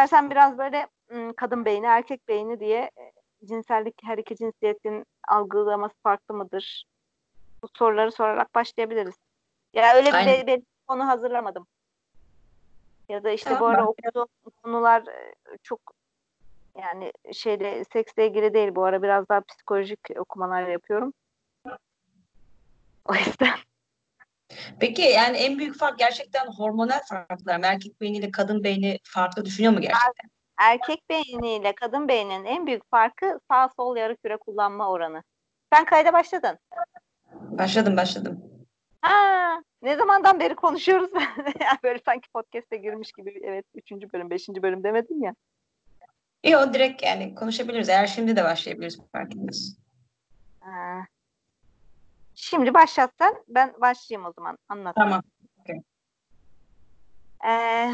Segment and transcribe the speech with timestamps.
[0.00, 0.86] İstersen biraz böyle
[1.36, 2.90] kadın beyni, erkek beyni diye
[3.44, 6.84] cinsellik her iki cinsiyetin algılaması farklı mıdır?
[7.62, 9.14] Bu soruları sorarak başlayabiliriz.
[9.72, 11.66] Ya öyle bir bir konu hazırlamadım.
[13.08, 13.60] Ya da işte tamam.
[13.60, 14.26] bu ara okuduğum
[14.62, 15.04] konular
[15.62, 15.80] çok
[16.76, 21.12] yani şeyle seksle ilgili değil bu ara biraz daha psikolojik okumalar yapıyorum.
[23.04, 23.58] O yüzden.
[24.80, 27.66] Peki yani en büyük fark gerçekten hormonal farklar mı?
[27.66, 30.30] Erkek beyniyle kadın beyni farklı düşünüyor mu gerçekten?
[30.58, 35.22] Erkek beyniyle kadın beyninin en büyük farkı sağ sol yarı küre kullanma oranı.
[35.72, 36.58] Sen kayda başladın.
[37.32, 38.44] Başladım başladım.
[39.02, 41.10] Ha, ne zamandan beri konuşuyoruz?
[41.82, 45.34] böyle sanki podcast'e girmiş gibi evet üçüncü bölüm, beşinci bölüm demedin ya.
[46.44, 47.88] Yok direkt yani konuşabiliriz.
[47.88, 49.76] Eğer şimdi de başlayabiliriz fark etmez.
[50.60, 51.06] Ha.
[52.42, 54.58] Şimdi başlatsan ben başlayayım o zaman.
[54.68, 54.94] Anlat.
[54.96, 55.22] Tamam.
[55.60, 55.80] Okay.
[57.46, 57.90] Ee,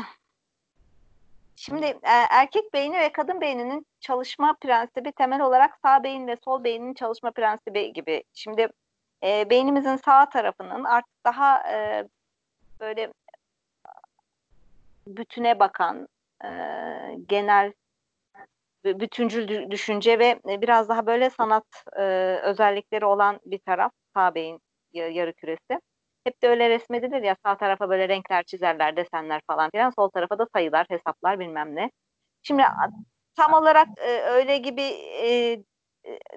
[1.57, 1.98] şimdi e,
[2.30, 7.30] erkek beyni ve kadın beyninin çalışma prensibi temel olarak sağ beyin ve sol beynin çalışma
[7.30, 8.24] prensibi gibi.
[8.35, 8.68] Şimdi
[9.23, 12.09] e, beynimizin sağ tarafının artık daha e,
[12.80, 13.13] böyle
[15.07, 16.09] bütüne bakan,
[16.45, 16.48] e,
[17.29, 17.73] genel
[19.01, 21.65] bütüncül düşünce ve biraz daha böyle sanat
[21.96, 22.02] e,
[22.42, 24.60] özellikleri olan bir taraf sağ beyin
[24.92, 25.80] yarı küresi.
[26.24, 29.90] Hep de öyle resmedilir ya sağ tarafa böyle renkler çizerler, desenler falan filan.
[29.90, 31.90] Sol tarafa da sayılar, hesaplar bilmem ne.
[32.42, 32.62] Şimdi
[33.37, 34.82] tam olarak e, öyle gibi
[35.23, 35.59] e,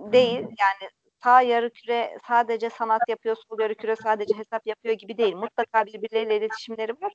[0.02, 0.40] değil.
[0.40, 0.90] Yani
[1.24, 5.36] sağ yarı küre sadece sanat yapıyor, sol yarı küre sadece hesap yapıyor gibi değil.
[5.36, 7.14] Mutlaka birbirleriyle iletişimleri var.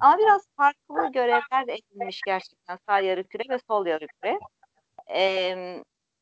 [0.00, 4.38] Ama biraz farklı görevler edilmiş gerçekten sağ yarı küre ve sol yarı küre.
[5.10, 5.54] E,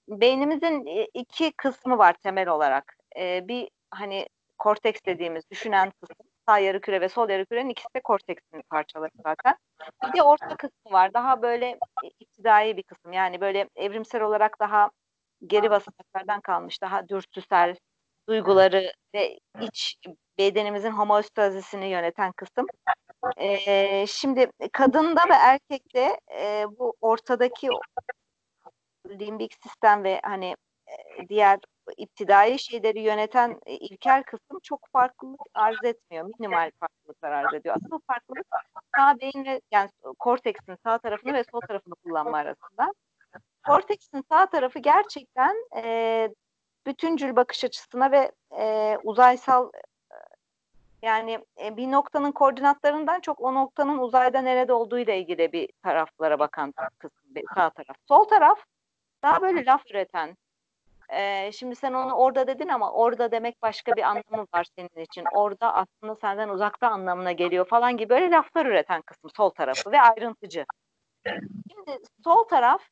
[0.08, 2.96] beynimizin iki kısmı var temel olarak.
[3.18, 4.26] E, bir hani
[4.58, 9.10] korteks dediğimiz düşünen kısım sağ yarı küre ve sol yarı kürenin ikisi de korteksin parçaları
[9.26, 9.56] zaten.
[10.08, 11.14] Bir de orta kısmı var.
[11.14, 11.78] Daha böyle
[12.20, 13.12] iktidai bir kısım.
[13.12, 14.90] Yani böyle evrimsel olarak daha
[15.46, 16.82] geri basamaklardan kalmış.
[16.82, 17.76] Daha dürtüsel
[18.28, 19.96] duyguları ve iç
[20.38, 22.66] bedenimizin homeostazisini yöneten kısım.
[23.36, 27.68] Ee, şimdi kadında ve erkekte e, bu ortadaki
[29.08, 30.56] limbik sistem ve hani
[30.88, 31.58] e, diğer
[31.96, 36.30] iptidai şeyleri yöneten e, ilkel kısım çok farklılık arz etmiyor.
[36.38, 37.76] Minimal farklılıklar arz ediyor.
[37.76, 38.46] Asıl farklılık
[38.96, 42.92] sağ beyin ve yani korteksin sağ tarafını ve sol tarafını kullanma arasında.
[43.66, 46.28] Korteksin sağ tarafı gerçekten e,
[46.86, 50.16] bütüncül bakış açısına ve e, uzaysal e,
[51.02, 56.74] yani bir noktanın koordinatlarından çok o noktanın uzayda nerede olduğu ile ilgili bir taraflara bakan
[56.98, 57.20] kısım
[57.54, 57.96] sağ taraf.
[58.08, 58.58] Sol taraf
[59.22, 60.36] daha böyle laf üreten.
[61.12, 65.24] Ee, şimdi sen onu orada dedin ama orada demek başka bir anlamı var senin için.
[65.32, 70.00] Orada aslında senden uzakta anlamına geliyor falan gibi böyle laflar üreten kısmı sol tarafı ve
[70.00, 70.64] ayrıntıcı.
[71.70, 72.82] Şimdi sol taraf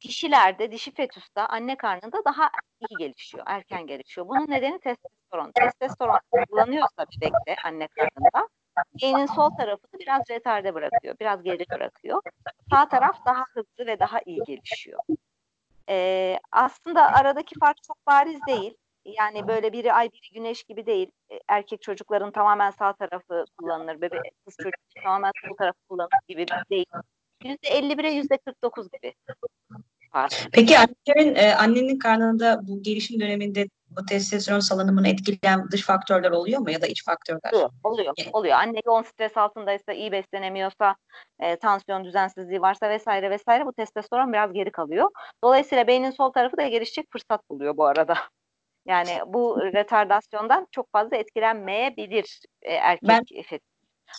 [0.00, 4.28] dişilerde, dişi fetüste, anne karnında daha iyi gelişiyor, erken gelişiyor.
[4.28, 5.52] Bunun nedeni testosteron.
[5.54, 8.48] Testosteron kullanıyorsa bebekte, anne karnında
[9.02, 12.22] beynin sol tarafını biraz retarde bırakıyor, biraz geri bırakıyor.
[12.70, 15.00] Sağ taraf daha hızlı ve daha iyi gelişiyor.
[15.88, 18.74] Ee, aslında aradaki fark çok bariz değil.
[19.04, 21.10] Yani böyle biri ay biri güneş gibi değil.
[21.48, 24.00] Erkek çocukların tamamen sağ tarafı kullanılır.
[24.00, 26.86] Bebe kız çocuk tamamen sol tarafı kullanılır gibi değil.
[27.44, 29.14] Yüzde 51'e yüzde 49 gibi.
[30.52, 36.60] Peki annenin, e, annenin karnında bu gelişim döneminde bu testosteron salınımını etkileyen dış faktörler oluyor
[36.60, 37.52] mu ya da iç faktörler?
[37.52, 38.14] Oluyor, oluyor.
[38.32, 38.56] oluyor.
[38.56, 40.96] Anne yoğun stres altındaysa, iyi beslenemiyorsa,
[41.40, 45.10] e, tansiyon düzensizliği varsa vesaire vesaire bu testosteron biraz geri kalıyor.
[45.44, 48.14] Dolayısıyla beynin sol tarafı da gelişecek fırsat buluyor bu arada.
[48.86, 53.24] Yani bu retardasyondan çok fazla etkilenmeyebilir e, erkek ben,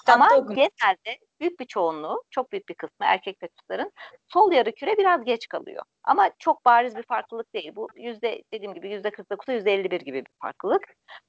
[0.08, 3.92] Ama genelde büyük bir çoğunluğu, çok büyük bir kısmı erkek fetüslerin
[4.34, 5.84] sol yarı küre biraz geç kalıyor.
[6.04, 7.72] Ama çok bariz bir farklılık değil.
[7.76, 10.82] Bu yüzde dediğim gibi yüzde 49'a yüzde 51 gibi bir farklılık.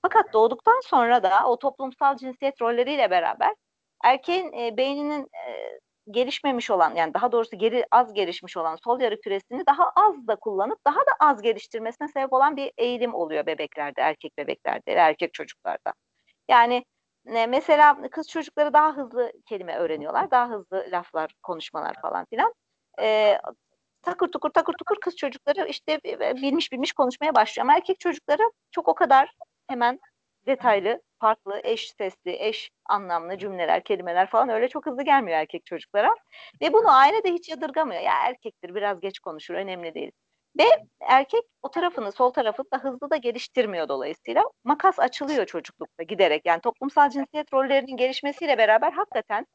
[0.02, 3.54] Fakat doğduktan sonra da o toplumsal cinsiyet rolleriyle beraber
[4.04, 5.78] erkeğin e, beyninin e,
[6.10, 10.36] gelişmemiş olan yani daha doğrusu geri az gelişmiş olan sol yarı küresini daha az da
[10.36, 15.92] kullanıp daha da az geliştirmesine sebep olan bir eğilim oluyor bebeklerde, erkek bebeklerde, erkek çocuklarda.
[16.48, 16.84] Yani
[17.24, 20.30] mesela kız çocukları daha hızlı kelime öğreniyorlar.
[20.30, 22.54] Daha hızlı laflar, konuşmalar falan filan.
[23.00, 23.38] E,
[24.02, 26.00] takır tukur takır tukur kız çocukları işte
[26.42, 27.66] bilmiş bilmiş konuşmaya başlıyor.
[27.66, 29.32] Ama erkek çocukları çok o kadar
[29.68, 30.00] hemen
[30.46, 36.14] detaylı, farklı, eş sesli, eş anlamlı cümleler, kelimeler falan öyle çok hızlı gelmiyor erkek çocuklara.
[36.62, 38.00] Ve bunu aile de hiç yadırgamıyor.
[38.02, 40.12] Ya erkektir biraz geç konuşur önemli değil.
[40.58, 40.64] Ve
[41.00, 44.44] erkek o tarafını, sol tarafını da hızlı da geliştirmiyor dolayısıyla.
[44.64, 46.42] Makas açılıyor çocuklukta giderek.
[46.46, 49.46] Yani toplumsal cinsiyet rollerinin gelişmesiyle beraber hakikaten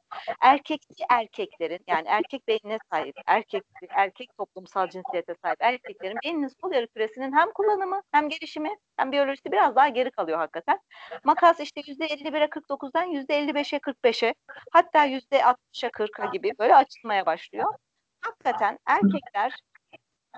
[0.42, 6.88] erkekçi erkeklerin yani erkek beynine sahip, erkek erkek toplumsal cinsiyete sahip erkeklerin beyninin sol yarı
[6.88, 10.80] küresinin hem kullanımı hem gelişimi hem biyolojisi biraz daha geri kalıyor hakikaten.
[11.24, 14.34] Makas işte %51'e 49'dan %55'e 45'e
[14.72, 17.74] hatta %60'a 40'a gibi böyle açılmaya başlıyor.
[18.22, 19.54] Hakikaten erkekler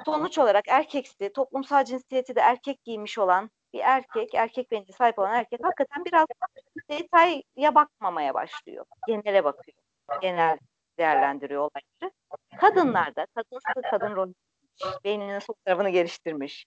[0.06, 5.34] sonuç olarak erkeksi, toplumsal cinsiyeti de erkek giymiş olan bir erkek, erkek beynine sahip olan
[5.34, 6.26] erkek hakikaten biraz
[6.90, 8.86] detaya bakmamaya başlıyor.
[9.08, 9.78] Genele bakıyor.
[10.22, 10.58] Genel
[11.00, 12.14] değerlendiriyor olayları.
[12.60, 14.34] Kadınlarda, kadınsı kadın rolü
[15.04, 16.66] beyninin sol tarafını geliştirmiş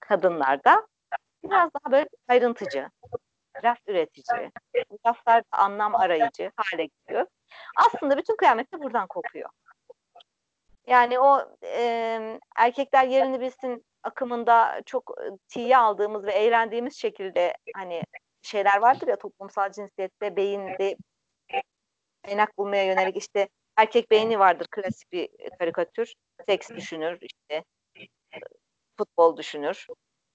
[0.00, 0.86] kadınlarda
[1.44, 2.90] biraz daha böyle ayrıntıcı,
[3.64, 4.50] laf üretici,
[5.06, 7.26] laflarda anlam arayıcı hale geliyor.
[7.76, 9.50] Aslında bütün kıyamet de buradan kopuyor.
[10.86, 15.14] Yani o e, erkekler yerini bilsin akımında çok
[15.48, 18.02] tiye aldığımız ve eğlendiğimiz şekilde hani
[18.42, 20.96] şeyler vardır ya toplumsal cinsiyette beyinde
[22.22, 25.28] kaynak bulmaya yönelik işte erkek beyni vardır klasik bir
[25.58, 26.14] karikatür.
[26.48, 27.64] Seks düşünür işte
[28.98, 29.86] futbol düşünür.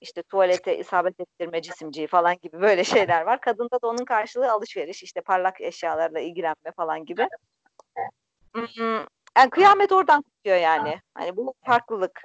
[0.01, 3.41] işte tuvalete isabet ettirme cisimciği falan gibi böyle şeyler var.
[3.41, 7.27] Kadında da onun karşılığı alışveriş işte parlak eşyalarla ilgilenme falan gibi.
[9.37, 11.01] Yani kıyamet oradan kopuyor yani.
[11.13, 12.21] Hani bu farklılık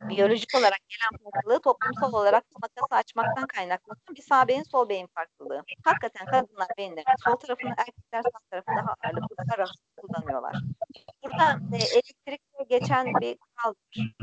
[0.00, 5.62] biyolojik olarak gelen farklılığı toplumsal olarak makası açmaktan kaynaklanan bir sağ beyin sol beyin farklılığı.
[5.84, 10.54] Hakikaten kadınlar beyinlerin sol tarafını erkekler sağ tarafını daha ağırlıklı taraf kullanıyorlar.
[11.22, 14.14] Burada e, elektrikte geçen bir kuraldır.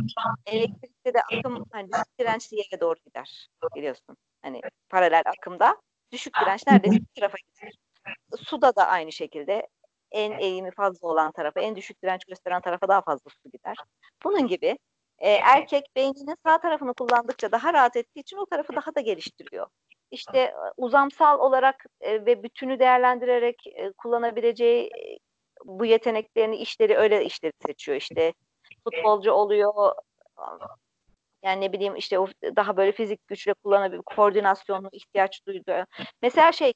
[0.46, 1.90] Elektrikte de akım hani
[2.20, 4.18] dirençli yere doğru gider biliyorsun.
[4.42, 5.78] Hani paralel akımda
[6.12, 7.74] düşük direnç neredeyse bir tarafa gider.
[8.38, 9.68] Suda da aynı şekilde
[10.14, 13.78] en eğimi fazla olan tarafa, en düşük direnç gösteren tarafa daha fazla su gider.
[14.24, 14.78] Bunun gibi
[15.20, 19.68] e, erkek beyninin sağ tarafını kullandıkça daha rahat ettiği için o tarafı daha da geliştiriyor.
[20.12, 25.18] İşte e, uzamsal olarak e, ve bütünü değerlendirerek e, kullanabileceği e,
[25.66, 27.98] bu yeteneklerini, işleri öyle işleri seçiyor.
[27.98, 28.34] İşte
[28.84, 29.94] futbolcu oluyor,
[31.44, 35.86] yani ne bileyim işte o daha böyle fizik güçle kullanabilir, koordinasyonlu ihtiyaç duyduğu.
[36.22, 36.74] Mesela şey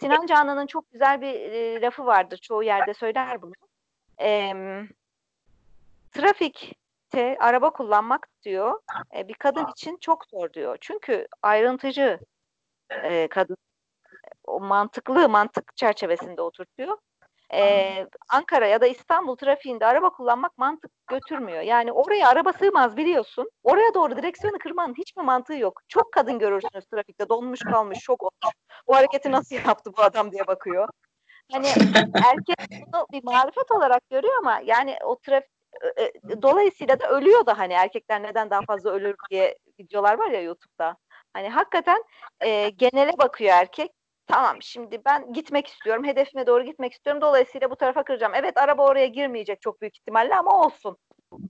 [0.00, 2.38] Sinan Canan'ın çok güzel bir e, lafı vardır.
[2.38, 3.52] Çoğu yerde söyler bunu.
[4.20, 4.52] E,
[6.12, 8.80] trafikte araba kullanmak diyor
[9.16, 10.78] e, bir kadın için çok zor diyor.
[10.80, 12.18] Çünkü ayrıntıcı
[12.90, 13.56] e, kadın
[14.44, 16.98] o mantıklı mantık çerçevesinde oturtuyor
[17.54, 21.60] e, Ankara ya da İstanbul trafiğinde araba kullanmak mantık götürmüyor.
[21.60, 23.50] Yani oraya araba sığmaz biliyorsun.
[23.62, 25.80] Oraya doğru direksiyonu kırmanın hiçbir mantığı yok.
[25.88, 28.54] Çok kadın görürsünüz trafikte donmuş kalmış şok olmuş.
[28.88, 30.88] Bu hareketi nasıl yaptı bu adam diye bakıyor.
[31.52, 31.66] Hani
[32.14, 35.50] erkek bunu bir marifet olarak görüyor ama yani o trafik
[36.42, 40.96] dolayısıyla da ölüyor da hani erkekler neden daha fazla ölür diye videolar var ya YouTube'da.
[41.32, 42.04] Hani hakikaten
[42.40, 43.90] e, genele bakıyor erkek
[44.26, 46.04] Tamam şimdi ben gitmek istiyorum.
[46.04, 47.22] Hedefime doğru gitmek istiyorum.
[47.22, 48.34] Dolayısıyla bu tarafa kıracağım.
[48.34, 50.96] Evet araba oraya girmeyecek çok büyük ihtimalle ama olsun.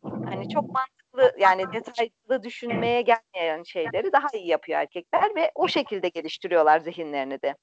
[0.02, 6.08] Hani çok mantıklı yani detaylı düşünmeye gelmeyen şeyleri daha iyi yapıyor erkekler ve o şekilde
[6.08, 7.56] geliştiriyorlar zihinlerini de.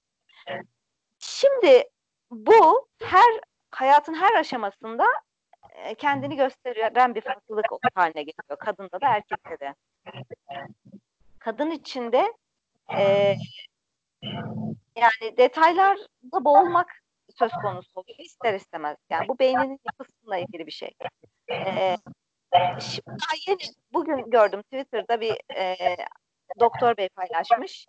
[1.20, 1.84] Şimdi
[2.32, 3.40] bu her
[3.72, 5.06] hayatın her aşamasında
[5.98, 7.66] kendini gösteren bir farklılık
[7.96, 8.58] haline geliyor.
[8.60, 9.76] Kadında da erkekte de.
[11.40, 12.34] Kadın içinde
[12.98, 13.36] e,
[15.02, 16.88] yani detaylarda boğulmak
[17.40, 18.98] söz konusu oluyor ister istemez.
[19.10, 20.92] Yani bu beyninin yapısıyla ilgili bir şey.
[21.52, 21.96] Ee,
[22.80, 23.02] şimdi
[23.48, 23.60] yeni
[23.94, 25.76] bugün gördüm Twitter'da bir e,
[26.60, 27.86] doktor bey paylaşmış.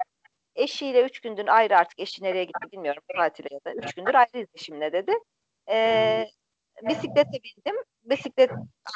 [0.55, 4.49] Eşiyle üç gündür ayrı artık eşi nereye gitti bilmiyorum tatile ya da üç gündür ayrıyız
[4.55, 5.12] eşimle dedi.
[5.69, 6.26] Ee,
[6.83, 7.83] bisiklete bindim.
[8.05, 8.50] Bisiklet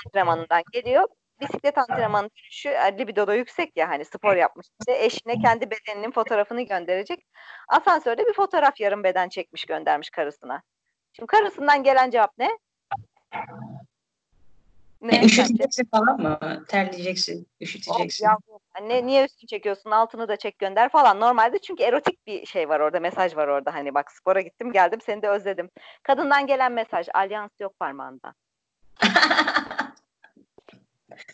[0.06, 1.08] antrenmanından geliyor
[1.48, 4.66] bisiklet antrenmanı dönüşü e, libido yüksek ya hani spor yapmış.
[4.88, 7.26] Eşine kendi bedeninin fotoğrafını gönderecek.
[7.68, 10.62] Asansörde bir fotoğraf yarım beden çekmiş göndermiş karısına.
[11.12, 12.48] Şimdi karısından gelen cevap ne?
[15.00, 16.64] Ne, ne üşüteceksin falan mı?
[16.68, 18.24] Terleyeceksin, üşüteceksin.
[18.24, 18.38] ya,
[18.82, 21.20] ne, niye üstünü çekiyorsun altını da çek gönder falan.
[21.20, 25.00] Normalde çünkü erotik bir şey var orada mesaj var orada hani bak spora gittim geldim
[25.06, 25.70] seni de özledim.
[26.02, 28.34] Kadından gelen mesaj alyans yok parmağında.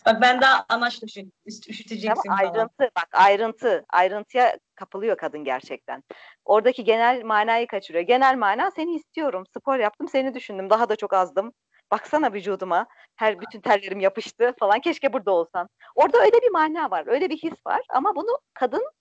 [0.05, 1.33] Bak ben daha amaçlı düşün.
[1.45, 3.85] Üşüteceksin Ama ayrıntı bak ayrıntı.
[3.89, 6.03] Ayrıntıya kapılıyor kadın gerçekten.
[6.45, 8.03] Oradaki genel manayı kaçırıyor.
[8.03, 9.43] Genel mana seni istiyorum.
[9.57, 10.69] Spor yaptım seni düşündüm.
[10.69, 11.53] Daha da çok azdım.
[11.91, 12.85] Baksana vücuduma.
[13.15, 14.79] Her bütün terlerim yapıştı falan.
[14.79, 15.69] Keşke burada olsan.
[15.95, 17.07] Orada öyle bir mana var.
[17.07, 17.81] Öyle bir his var.
[17.89, 18.91] Ama bunu kadın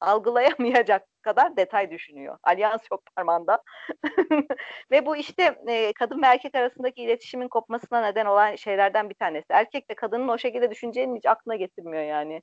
[0.00, 2.38] algılayamayacak kadar detay düşünüyor.
[2.42, 3.62] Alyans yok parmağında.
[4.90, 9.46] ve bu işte e, kadın ve erkek arasındaki iletişimin kopmasına neden olan şeylerden bir tanesi.
[9.50, 12.42] Erkek de kadının o şekilde düşüneceğini hiç aklına getirmiyor yani.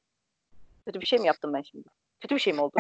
[0.86, 1.88] Kötü bir şey mi yaptım ben şimdi?
[2.20, 2.78] Kötü bir şey mi oldu?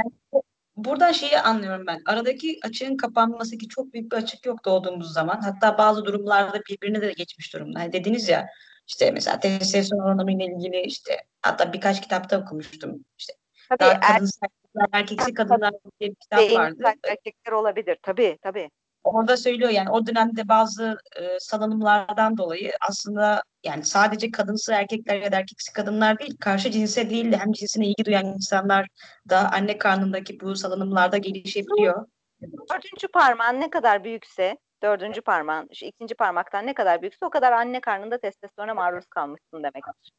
[0.75, 2.01] Buradan şeyi anlıyorum ben.
[2.05, 5.41] Aradaki açığın kapanması ki çok büyük bir açık yok doğduğumuz zaman.
[5.41, 7.79] Hatta bazı durumlarda birbirine de geçmiş durumda.
[7.79, 8.48] Hani dediniz ya
[8.88, 13.05] işte mesela testosteron oranı ile ilgili işte hatta birkaç kitapta okumuştum.
[13.17, 13.34] İşte
[13.70, 14.50] Tabii, daha kadın erkekler,
[14.91, 16.84] erkeksi kadınlar diye bir kitap vardı.
[17.03, 17.98] Erkekler olabilir.
[18.01, 18.70] Tabii tabii.
[19.03, 25.32] Orada söylüyor yani o dönemde bazı e, salınımlardan dolayı aslında yani sadece kadınsı erkekler ya
[25.32, 28.88] da erkeksi kadınlar değil, karşı cinse değil de hem cinsine ilgi duyan insanlar
[29.29, 32.05] da anne karnındaki bu salınımlarda gelişebiliyor.
[32.41, 37.51] Dördüncü parmağın ne kadar büyükse, dördüncü parmağın, şu ikinci parmaktan ne kadar büyükse o kadar
[37.51, 40.12] anne karnında testosterona maruz kalmışsın demektir.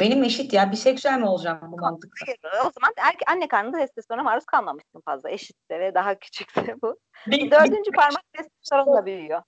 [0.00, 0.72] Benim eşit ya.
[0.72, 2.26] Biseksüel mi olacağım bu mantıkla?
[2.60, 5.30] O zaman erke, anne karnında testosterona maruz kalmamışsın fazla.
[5.30, 6.98] Eşitse ve daha küçükse bu.
[7.26, 9.42] Bir, Dördüncü bir, parmak testosteronla büyüyor.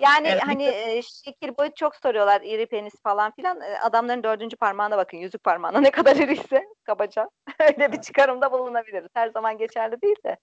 [0.00, 0.42] Yani evet.
[0.46, 3.60] hani e, şekil boyut çok soruyorlar iri penis falan filan.
[3.60, 7.30] E, adamların dördüncü parmağına bakın yüzük parmağına ne kadar iriyse kabaca.
[7.60, 9.08] Öyle bir çıkarımda bulunabiliriz.
[9.14, 10.36] Her zaman geçerli değil de.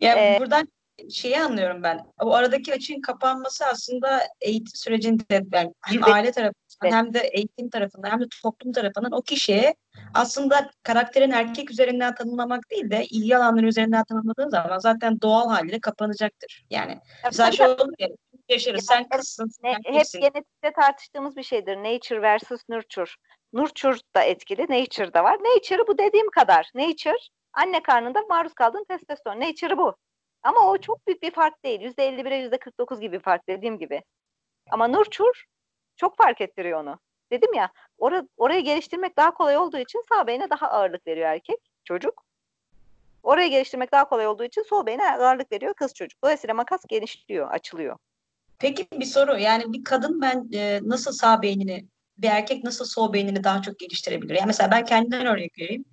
[0.00, 0.68] Ya ee, buradan
[1.10, 2.06] şeyi anlıyorum ben.
[2.20, 6.94] O aradaki açığın kapanması aslında eğitim sürecinde yani hem aile tarafından evet.
[6.94, 9.74] hem de eğitim tarafından hem de toplum tarafından o kişiye
[10.14, 15.80] aslında karakterin erkek üzerinden tanımlamak değil de ilgi alanları üzerinden tanımladığın zaman zaten doğal haliyle
[15.80, 16.64] kapanacaktır.
[16.70, 18.08] Yani mesela şey olur ya
[18.48, 19.50] yaşarız sen kızsın.
[19.62, 21.76] Ne, hep genetikte tartıştığımız bir şeydir.
[21.76, 23.10] Nature versus nurture.
[23.52, 25.38] Nurture da etkili, nature da var.
[25.38, 26.70] Nature'ı bu dediğim kadar.
[26.74, 27.18] Nature
[27.52, 29.40] anne karnında maruz kaldığın testosteron.
[29.40, 29.96] Nature'ı bu.
[30.42, 31.80] Ama o çok büyük bir fark değil.
[31.80, 34.02] %51'e %49 gibi bir fark dediğim gibi.
[34.70, 35.44] Ama Nurçur
[35.96, 36.98] çok fark ettiriyor onu.
[37.32, 41.58] Dedim ya or orayı geliştirmek daha kolay olduğu için sağ beyne daha ağırlık veriyor erkek
[41.84, 42.24] çocuk.
[43.22, 46.22] Orayı geliştirmek daha kolay olduğu için sol beyne ağırlık veriyor kız çocuk.
[46.22, 47.96] Dolayısıyla makas genişliyor, açılıyor.
[48.58, 51.86] Peki bir soru yani bir kadın ben e, nasıl sağ beynini
[52.18, 54.34] bir erkek nasıl sol beynini daha çok geliştirebilir?
[54.34, 55.84] Yani mesela ben kendimden örnek vereyim.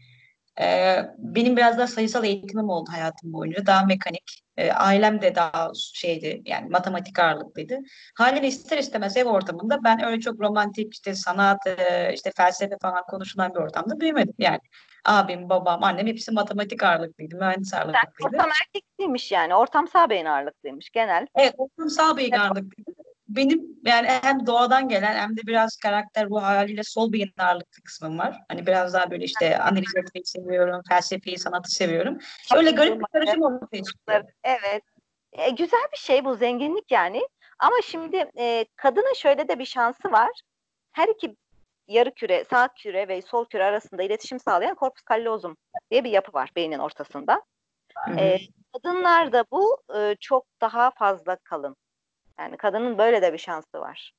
[0.62, 3.66] Ee, benim biraz daha sayısal eğitimim oldu hayatım boyunca.
[3.66, 4.43] Daha mekanik.
[4.58, 7.80] Ee, ailem de daha şeydi yani matematik ağırlıklıydı.
[8.18, 13.04] Haliyle ister istemez ev ortamında ben öyle çok romantik işte sanat, e, işte felsefe falan
[13.10, 14.36] konuşulan bir ortamda büyümedim.
[14.38, 14.60] Yani
[15.06, 18.36] abim, babam, annem hepsi matematik ağırlıklıydı, mühendis ağırlıklıydı.
[18.36, 19.56] Ortam erkekliymiş yani.
[19.56, 21.28] Ortam sağ beyin ağırlıklıymış genel.
[21.36, 26.44] Evet, ortam sağ beyin ağırlıklıydı benim yani hem doğadan gelen hem de biraz karakter bu
[26.44, 28.40] haliyle sol bir ağırlıklı kısmım var.
[28.50, 32.18] Hani biraz daha böyle işte analiz etmeyi seviyorum, felsefeyi, sanatı seviyorum.
[32.56, 34.24] Öyle garip bir karışım ortaya çıkıyor.
[34.44, 34.84] Evet.
[35.32, 37.28] E, güzel bir şey bu zenginlik yani.
[37.60, 40.32] Ama şimdi e, kadının şöyle de bir şansı var.
[40.92, 41.36] Her iki
[41.88, 45.58] yarı küre, sağ küre ve sol küre arasında iletişim sağlayan korpus callosum
[45.92, 47.42] diye bir yapı var beynin ortasında.
[48.06, 48.20] Hı hı.
[48.20, 48.40] E,
[48.74, 51.76] kadınlarda bu e, çok daha fazla kalın.
[52.40, 54.14] Yani kadının böyle de bir şansı var.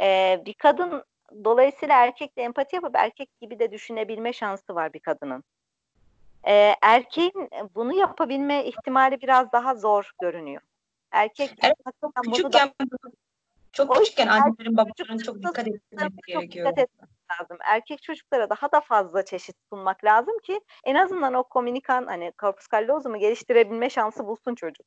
[0.00, 1.04] Ee, bir kadın
[1.44, 5.44] dolayısıyla erkekle empati yapıp erkek gibi de düşünebilme şansı var bir kadının.
[6.46, 10.62] Ee, erkeğin bunu yapabilme ihtimali biraz daha zor görünüyor.
[11.10, 13.08] Erkek evet, çok küçükken bunu da,
[13.72, 16.42] çok küçükken annelerin babaların çok dikkat etmesi gerekiyor.
[16.42, 17.10] Dikkat etmek
[17.40, 17.58] lazım.
[17.60, 22.68] Erkek çocuklara daha da fazla çeşit sunmak lazım ki en azından o komünikan hani korpus
[22.68, 24.86] callosumu geliştirebilme şansı bulsun çocuk.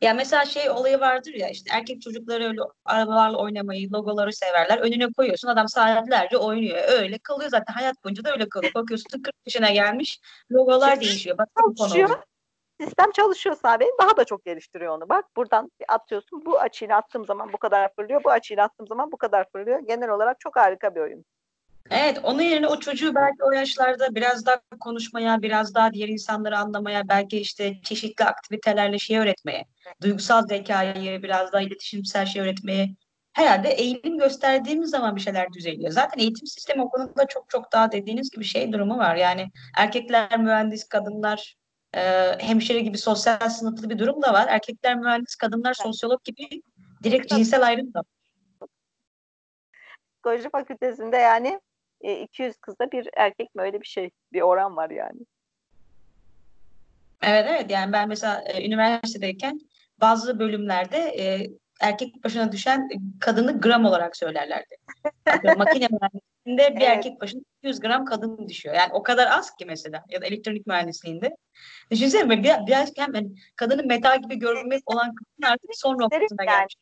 [0.00, 4.78] Ya mesela şey olayı vardır ya işte erkek çocukları öyle arabalarla oynamayı, logoları severler.
[4.78, 6.78] Önüne koyuyorsun adam saatlerce oynuyor.
[6.88, 8.74] Öyle kalıyor zaten hayat boyunca da öyle kalıyor.
[8.74, 10.20] Bakıyorsun 40 yaşına gelmiş
[10.52, 11.38] logolar değişiyor.
[11.38, 12.22] Bak çalışıyor.
[12.80, 15.08] Sistem çalışıyor sahibi daha da çok geliştiriyor onu.
[15.08, 16.46] Bak buradan atıyorsun.
[16.46, 18.24] Bu açıyla attığım zaman bu kadar fırlıyor.
[18.24, 19.78] Bu açıyla attığım zaman bu kadar fırlıyor.
[19.78, 21.24] Genel olarak çok harika bir oyun.
[21.90, 26.58] Evet, onun yerine o çocuğu belki o yaşlarda biraz daha konuşmaya, biraz daha diğer insanları
[26.58, 29.64] anlamaya, belki işte çeşitli aktivitelerle şey öğretmeye,
[30.02, 32.88] duygusal zekayı, biraz daha iletişimsel şey öğretmeye
[33.32, 35.90] herhalde eğilim gösterdiğimiz zaman bir şeyler düzeliyor.
[35.90, 39.16] Zaten eğitim sistemi o konuda çok çok daha dediğiniz gibi şey durumu var.
[39.16, 41.56] Yani erkekler mühendis, kadınlar
[41.94, 44.46] e, hemşire gibi sosyal sınıflı bir durum da var.
[44.48, 46.62] Erkekler mühendis, kadınlar sosyolog gibi
[47.02, 48.06] direkt cinsel ayrım da var.
[50.14, 51.60] Psikoloji fakültesinde yani
[52.06, 55.20] e, 200 kızda bir erkek mi öyle bir şey bir oran var yani.
[57.22, 59.60] Evet evet yani ben mesela e, üniversitedeyken
[60.00, 61.46] bazı bölümlerde e,
[61.80, 62.88] erkek başına düşen
[63.20, 64.76] kadını gram olarak söylerlerdi.
[65.56, 66.96] makine mühendisliğinde bir evet.
[66.96, 68.74] erkek başına 200 gram kadın düşüyor.
[68.74, 71.36] Yani o kadar az ki mesela ya da elektronik mühendisliğinde.
[71.90, 76.74] Düşünsene bir, biraz hemen kadını metal gibi görmek olan kadın artık son noktasına yani, gelmiş.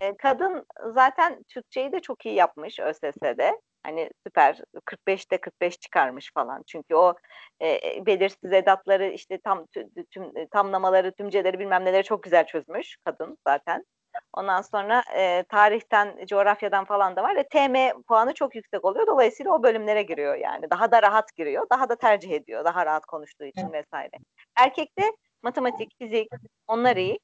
[0.00, 3.60] E, kadın zaten Türkçeyi de çok iyi yapmış ÖSS'de.
[3.84, 6.62] Hani süper 45'te 45 çıkarmış falan.
[6.66, 7.14] Çünkü o
[7.62, 13.38] e, belirsiz edatları işte tam tüm, tüm tamlamaları, tümceleri bilmem neleri çok güzel çözmüş kadın
[13.46, 13.84] zaten.
[14.32, 17.36] Ondan sonra e, tarihten, coğrafyadan falan da var.
[17.36, 19.06] E, TM puanı çok yüksek oluyor.
[19.06, 20.70] Dolayısıyla o bölümlere giriyor yani.
[20.70, 21.66] Daha da rahat giriyor.
[21.72, 22.64] Daha da tercih ediyor.
[22.64, 24.16] Daha rahat konuştuğu için vesaire.
[24.56, 25.02] Erkekte
[25.42, 26.28] matematik, fizik
[26.66, 27.18] onlar iyi.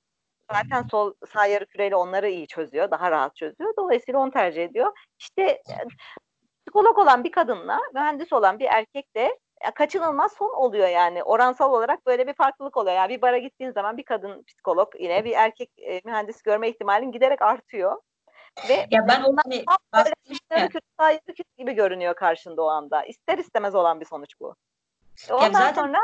[0.52, 2.90] Zaten sol sağ yarı küreyle onları iyi çözüyor.
[2.90, 3.75] Daha rahat çözüyor.
[3.79, 4.93] Dolayısıyla onu tercih ediyor.
[5.19, 5.75] İşte e,
[6.71, 9.39] psikolog olan bir kadınla mühendis olan bir erkek de
[9.75, 11.23] kaçınılmaz son oluyor yani.
[11.23, 12.97] Oransal olarak böyle bir farklılık oluyor.
[12.97, 17.12] Yani bir bara gittiğin zaman bir kadın psikolog yine bir erkek e, mühendis görme ihtimalin
[17.12, 18.00] giderek artıyor.
[18.69, 20.12] Ve ya ben ona hani böyle
[21.59, 23.05] gibi görünüyor karşında o anda.
[23.05, 24.55] İster istemez olan bir sonuç bu.
[25.31, 25.95] Ondan zaten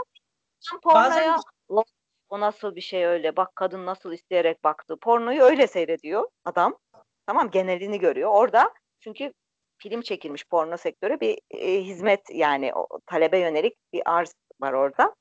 [0.60, 1.36] sonra pornoya
[1.70, 1.84] bazen...
[2.28, 4.96] o nasıl bir şey öyle bak kadın nasıl isteyerek baktı.
[4.96, 6.78] Pornoyu öyle seyrediyor adam.
[7.26, 8.30] Tamam genelini görüyor.
[8.30, 9.32] Orada çünkü
[9.78, 15.14] film çekilmiş porno sektörü bir e, hizmet yani o, talebe yönelik bir arz var orada.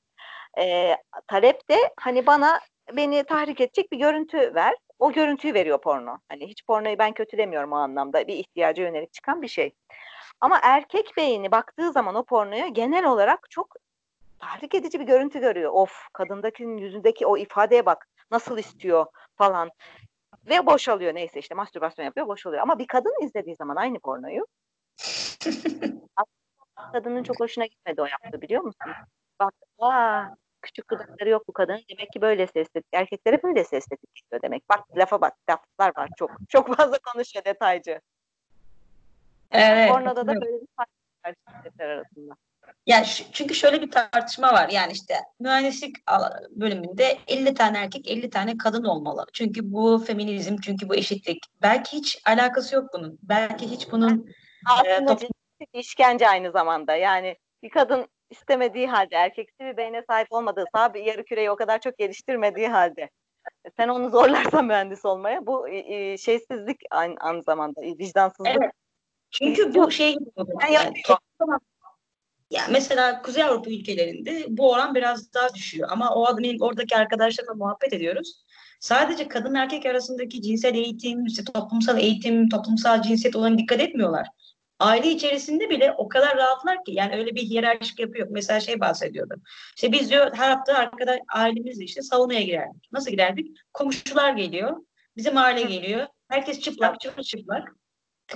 [0.58, 0.96] E,
[1.26, 2.60] talep de hani bana
[2.92, 4.74] beni tahrik edecek bir görüntü ver.
[4.98, 6.18] O görüntüyü veriyor porno.
[6.28, 8.26] Hani hiç pornoyu ben kötülemiyorum o anlamda.
[8.26, 9.74] Bir ihtiyaca yönelik çıkan bir şey.
[10.40, 13.74] Ama erkek beyni baktığı zaman o pornoya genel olarak çok
[14.38, 15.72] tahrik edici bir görüntü görüyor.
[15.74, 19.70] Of kadındakinin yüzündeki o ifadeye bak nasıl istiyor falan.
[20.48, 22.62] Ve boşalıyor neyse işte mastürbasyon yapıyor boşalıyor.
[22.62, 24.46] Ama bir kadın izlediği zaman aynı pornoyu
[26.92, 28.92] kadının çok hoşuna gitmedi o yaptı biliyor musun?
[29.40, 30.24] Bak aa
[30.62, 32.84] küçük dudakları yok bu kadının demek ki böyle estetik.
[32.92, 34.68] Erkeklere böyle estetik geliyor demek.
[34.68, 36.30] Bak lafa bak laflar var çok.
[36.48, 38.00] Çok fazla konuşuyor detaycı.
[39.50, 39.90] Evet.
[39.90, 40.88] Pornoda da böyle bir fark
[41.26, 42.34] var cinsiyetler arasında.
[42.86, 44.68] Yani çünkü şöyle bir tartışma var.
[44.68, 45.96] Yani işte mühendislik
[46.50, 49.26] bölümünde 50 tane erkek 50 tane kadın olmalı.
[49.32, 51.38] Çünkü bu feminizm, çünkü bu eşitlik.
[51.62, 53.18] Belki hiç alakası yok bunun.
[53.22, 54.30] Belki hiç bunun
[54.66, 55.12] aslında
[55.60, 56.96] e, işkence aynı zamanda.
[56.96, 61.56] Yani bir kadın istemediği halde, erkeksi bir beyne sahip olmadığı, sağ bir yarı küreyi o
[61.56, 63.10] kadar çok geliştirmediği halde
[63.76, 68.56] sen onu zorlarsan mühendis olmaya bu e, şeysizlik aynı, aynı zamanda, vicdansızlık.
[68.60, 68.72] Evet.
[69.30, 70.16] Çünkü bu şey
[70.72, 71.02] yani,
[72.50, 75.88] ya mesela Kuzey Avrupa ülkelerinde bu oran biraz daha düşüyor.
[75.92, 78.44] Ama o adamın oradaki arkadaşlarla muhabbet ediyoruz.
[78.80, 84.26] Sadece kadın erkek arasındaki cinsel eğitim, işte toplumsal eğitim, toplumsal cinsiyet olan dikkat etmiyorlar.
[84.78, 88.28] Aile içerisinde bile o kadar rahatlar ki yani öyle bir hiyerarşik yapı yok.
[88.30, 89.34] Mesela şey bahsediyordu.
[89.76, 92.88] İşte biz diyor her hafta arkadaş ailemizle işte saunaya girerdik.
[92.92, 93.56] Nasıl girerdik?
[93.72, 94.76] Komşular geliyor.
[95.16, 96.06] Bizim aile geliyor.
[96.28, 97.68] Herkes çıplak, çıplak çıplak.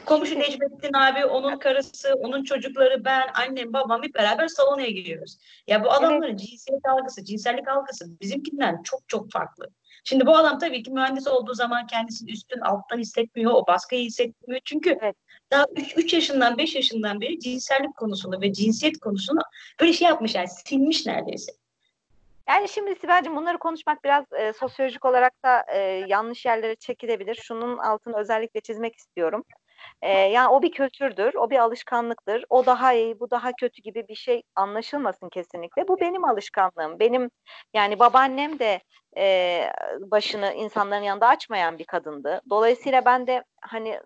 [0.07, 5.39] Komşu Necmettin abi, onun karısı, onun çocukları, ben, annem, babam hep beraber salona giriyoruz.
[5.67, 6.39] Ya bu adamların evet.
[6.39, 9.71] cinsiyet algısı, cinsellik algısı bizimkinden çok çok farklı.
[10.05, 14.61] Şimdi bu adam tabii ki mühendis olduğu zaman kendisini üstün alttan hissetmiyor, o baskıyı hissetmiyor.
[14.65, 15.17] Çünkü evet.
[15.51, 19.41] daha 3 yaşından 5 yaşından beri cinsellik konusunu ve cinsiyet konusunu
[19.81, 21.53] böyle şey yapmış yani silmiş neredeyse.
[22.49, 27.35] Yani şimdi Sibel'cim bunları konuşmak biraz e, sosyolojik olarak da e, yanlış yerlere çekilebilir.
[27.35, 29.45] Şunun altını özellikle çizmek istiyorum.
[30.03, 32.45] E, yani o bir kültürdür, o bir alışkanlıktır.
[32.51, 35.89] O daha iyi, bu daha kötü gibi bir şey anlaşılmasın kesinlikle.
[35.89, 37.01] Bu benim alışkanlığım.
[37.01, 37.31] Benim
[37.75, 38.81] yani babaannem de
[39.17, 42.41] e, başını insanların yanında açmayan bir kadındı.
[42.51, 44.01] Dolayısıyla ben de hani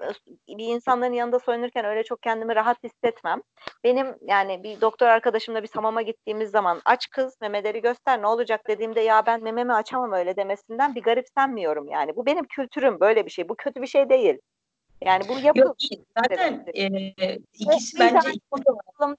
[0.49, 3.41] bir insanların yanında soyunurken öyle çok kendimi rahat hissetmem.
[3.85, 8.61] Benim yani bir doktor arkadaşımla bir samama gittiğimiz zaman aç kız memeleri göster ne olacak
[8.69, 12.17] dediğimde ya ben mememi açamam öyle demesinden bir garipsenmiyorum yani.
[12.17, 13.49] Bu benim kültürüm böyle bir şey.
[13.49, 14.39] Bu kötü bir şey değil.
[15.05, 15.77] Yani bu yapı Yok,
[16.19, 16.87] zaten e,
[17.53, 18.29] ikisi bence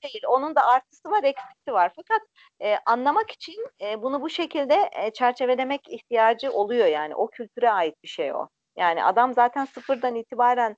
[0.03, 0.23] değil.
[0.27, 1.91] Onun da artısı var, eksisi var.
[1.95, 2.21] Fakat
[2.61, 7.15] e, anlamak için e, bunu bu şekilde e, çerçevelemek ihtiyacı oluyor yani.
[7.15, 8.47] O kültüre ait bir şey o.
[8.77, 10.75] Yani adam zaten sıfırdan itibaren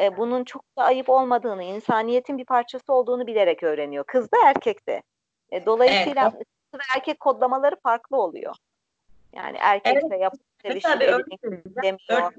[0.00, 4.04] e, bunun çok da ayıp olmadığını, insaniyetin bir parçası olduğunu bilerek öğreniyor.
[4.04, 5.02] Kız da erkek de.
[5.50, 6.32] E, dolayısıyla evet.
[6.72, 8.54] kız ve erkek kodlamaları farklı oluyor.
[9.32, 10.20] Yani erkekse evet.
[10.20, 11.42] yap Mesela bir örnek,
[11.82, 12.32] demiyor.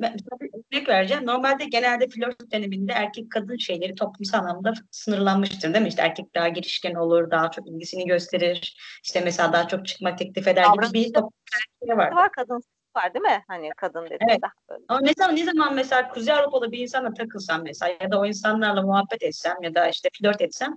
[0.74, 1.26] örnek vereceğim.
[1.26, 5.90] Normalde genelde flört döneminde erkek kadın şeyleri toplumsal anlamda sınırlanmıştır değil mi?
[5.90, 8.78] İşte erkek daha girişken olur, daha çok ilgisini gösterir.
[9.04, 12.12] İşte mesela daha çok çıkmak teklif eder gibi bir toplumsal var.
[12.12, 12.62] Var kadın
[12.96, 13.44] var değil mi?
[13.48, 14.18] Hani kadın dedi.
[14.30, 14.40] Evet.
[14.88, 18.82] Ama mesela ne zaman mesela Kuzey Avrupa'da bir insanla takılsam mesela ya da o insanlarla
[18.82, 20.76] muhabbet etsem ya da işte flört etsem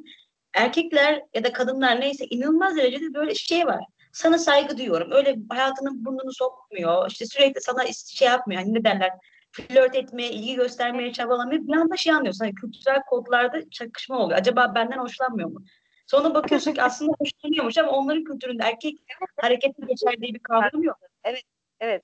[0.55, 5.12] erkekler ya da kadınlar neyse inanılmaz derecede böyle şey var sana saygı duyuyorum.
[5.12, 7.11] Öyle hayatının burnunu sokmuyor.
[7.11, 8.62] İşte sürekli sana şey yapmıyor.
[8.62, 9.11] Hani ne derler?
[9.53, 11.66] Flört etmeye, ilgi göstermeye çabalamıyor.
[11.66, 12.44] Bir anda şey anlıyorsun.
[12.44, 14.38] Hani kültürel kodlarda çakışma oluyor.
[14.38, 15.64] Acaba benden hoşlanmıyor mu?
[16.07, 18.98] Sonra bakıyorsun ki aslında hoşlanıyormuş ama onların kültüründe erkek
[19.40, 20.98] hareketi geçer diye bir kavram yok.
[21.25, 21.42] Evet,
[21.81, 22.03] evet.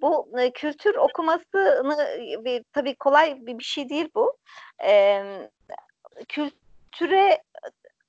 [0.00, 2.04] Bu e, kültür okumasını
[2.46, 4.36] e, tabii kolay bir, bir şey değil bu.
[4.84, 5.22] E,
[6.28, 6.64] kültür
[6.94, 7.38] kültüre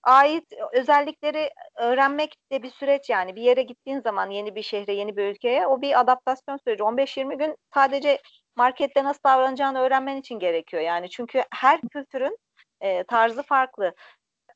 [0.06, 5.18] ait özellikleri öğrenmek de bir süreç yani bir yere gittiğin zaman yeni bir şehre yeni
[5.18, 8.22] bir ülkeye o bir adaptasyon süreci 15-20 gün sadece
[8.56, 12.38] markette nasıl davranacağını öğrenmen için gerekiyor yani çünkü her kültürün
[12.82, 13.94] e, tarzı farklı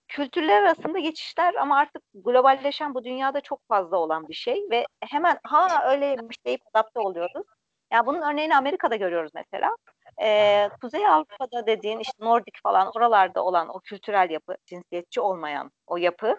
[0.07, 5.39] kültürler arasında geçişler ama artık globalleşen bu dünyada çok fazla olan bir şey ve hemen
[5.43, 7.45] ha öyleymiş deyip adapte oluyoruz.
[7.93, 9.75] Yani bunun örneğini Amerika'da görüyoruz mesela.
[10.21, 15.97] Ee, Kuzey Avrupa'da dediğin işte Nordik falan oralarda olan o kültürel yapı, cinsiyetçi olmayan o
[15.97, 16.37] yapı.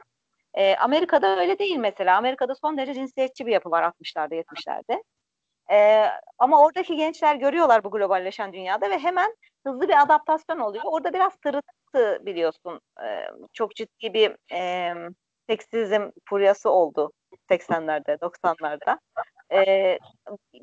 [0.55, 2.17] E, Amerika'da öyle değil mesela.
[2.17, 5.03] Amerika'da son derece cinsiyetçi bir yapı var 60'larda 70'lerde.
[5.73, 6.07] E,
[6.39, 10.85] ama oradaki gençler görüyorlar bu globalleşen dünyada ve hemen hızlı bir adaptasyon oluyor.
[10.87, 12.81] Orada biraz tırıttı biliyorsun.
[13.05, 14.95] E, çok ciddi bir e,
[15.49, 17.13] seksizm furyası oldu
[17.51, 18.99] 80'lerde, 90'larda.
[19.53, 19.99] E,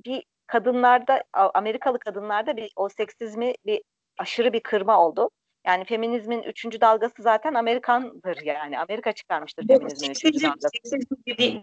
[0.06, 3.82] bir kadınlarda, Amerikalı kadınlarda bir o seksizmi bir
[4.18, 5.30] aşırı bir kırma oldu.
[5.66, 8.80] Yani feminizmin üçüncü dalgası zaten Amerikandır yani.
[8.80, 10.70] Amerika çıkarmıştır feminizmin üçüncü dalgası.
[10.84, 11.16] Seksizm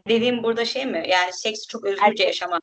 [0.09, 1.05] dediğim burada şey mi?
[1.09, 2.27] Yani seks çok özgürce erkek.
[2.27, 2.62] yaşamak.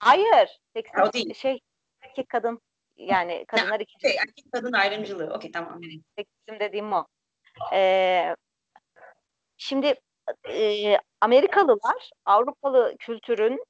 [0.00, 0.60] Hayır.
[0.76, 1.34] Seksizm o değil.
[1.34, 1.60] şey
[2.02, 2.60] erkek kadın
[2.96, 4.00] yani kadınlar iki.
[4.00, 5.34] Şey, erkek kadın ayrımcılığı.
[5.34, 5.80] Okey tamam.
[6.18, 7.06] Seksizm dediğim o.
[7.72, 8.36] Ee,
[9.56, 9.94] şimdi
[10.48, 13.64] e, Amerikalılar Avrupalı kültürün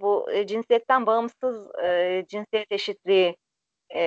[0.00, 3.36] bu e, cinsiyetten bağımsız e, cinsiyet eşitliği
[3.94, 4.00] e,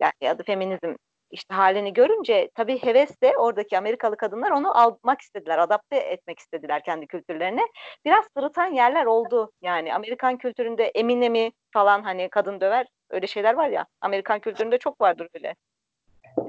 [0.00, 0.94] yani adı feminizm
[1.30, 7.06] işte halini görünce tabii hevesle oradaki Amerikalı kadınlar onu almak istediler, adapte etmek istediler kendi
[7.06, 7.62] kültürlerine.
[8.04, 9.52] Biraz sırıtan yerler oldu.
[9.62, 13.86] Yani Amerikan kültüründe Eminem'i falan hani kadın döver öyle şeyler var ya.
[14.00, 15.54] Amerikan kültüründe çok vardır öyle.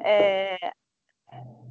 [0.06, 0.58] Ee,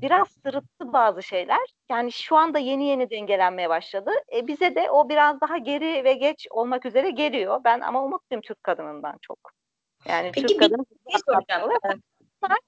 [0.03, 1.67] biraz sırıttı bazı şeyler.
[1.91, 4.11] Yani şu anda yeni yeni dengelenmeye başladı.
[4.35, 7.61] E, bize de o biraz daha geri ve geç olmak üzere geliyor.
[7.65, 9.39] Ben ama umutluyum Türk kadınından çok.
[10.09, 11.71] Yani Peki, Türk kadını şey soracağım.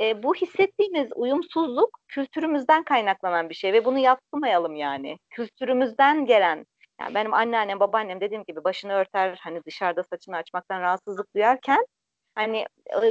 [0.00, 5.18] E, bu hissettiğimiz uyumsuzluk kültürümüzden kaynaklanan bir şey ve bunu yatsımayalım yani.
[5.30, 6.66] Kültürümüzden gelen
[7.00, 11.86] yani benim anneannem, babaannem dediğim gibi başını örter hani dışarıda saçını açmaktan rahatsızlık duyarken
[12.34, 12.66] hani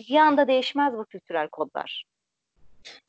[0.10, 2.06] bir anda değişmez bu kültürel kodlar.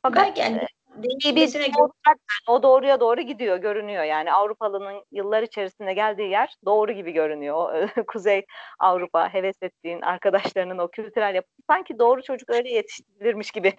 [0.01, 0.67] Fakat yani
[1.03, 4.03] değişmesine göre o doğruya doğru gidiyor, görünüyor.
[4.03, 7.89] Yani Avrupalının yıllar içerisinde geldiği yer doğru gibi görünüyor.
[8.07, 8.45] Kuzey
[8.79, 13.73] Avrupa heves ettiğin arkadaşlarının o kültürel yapısı sanki doğru çocuk öyle yetiştirilirmiş gibi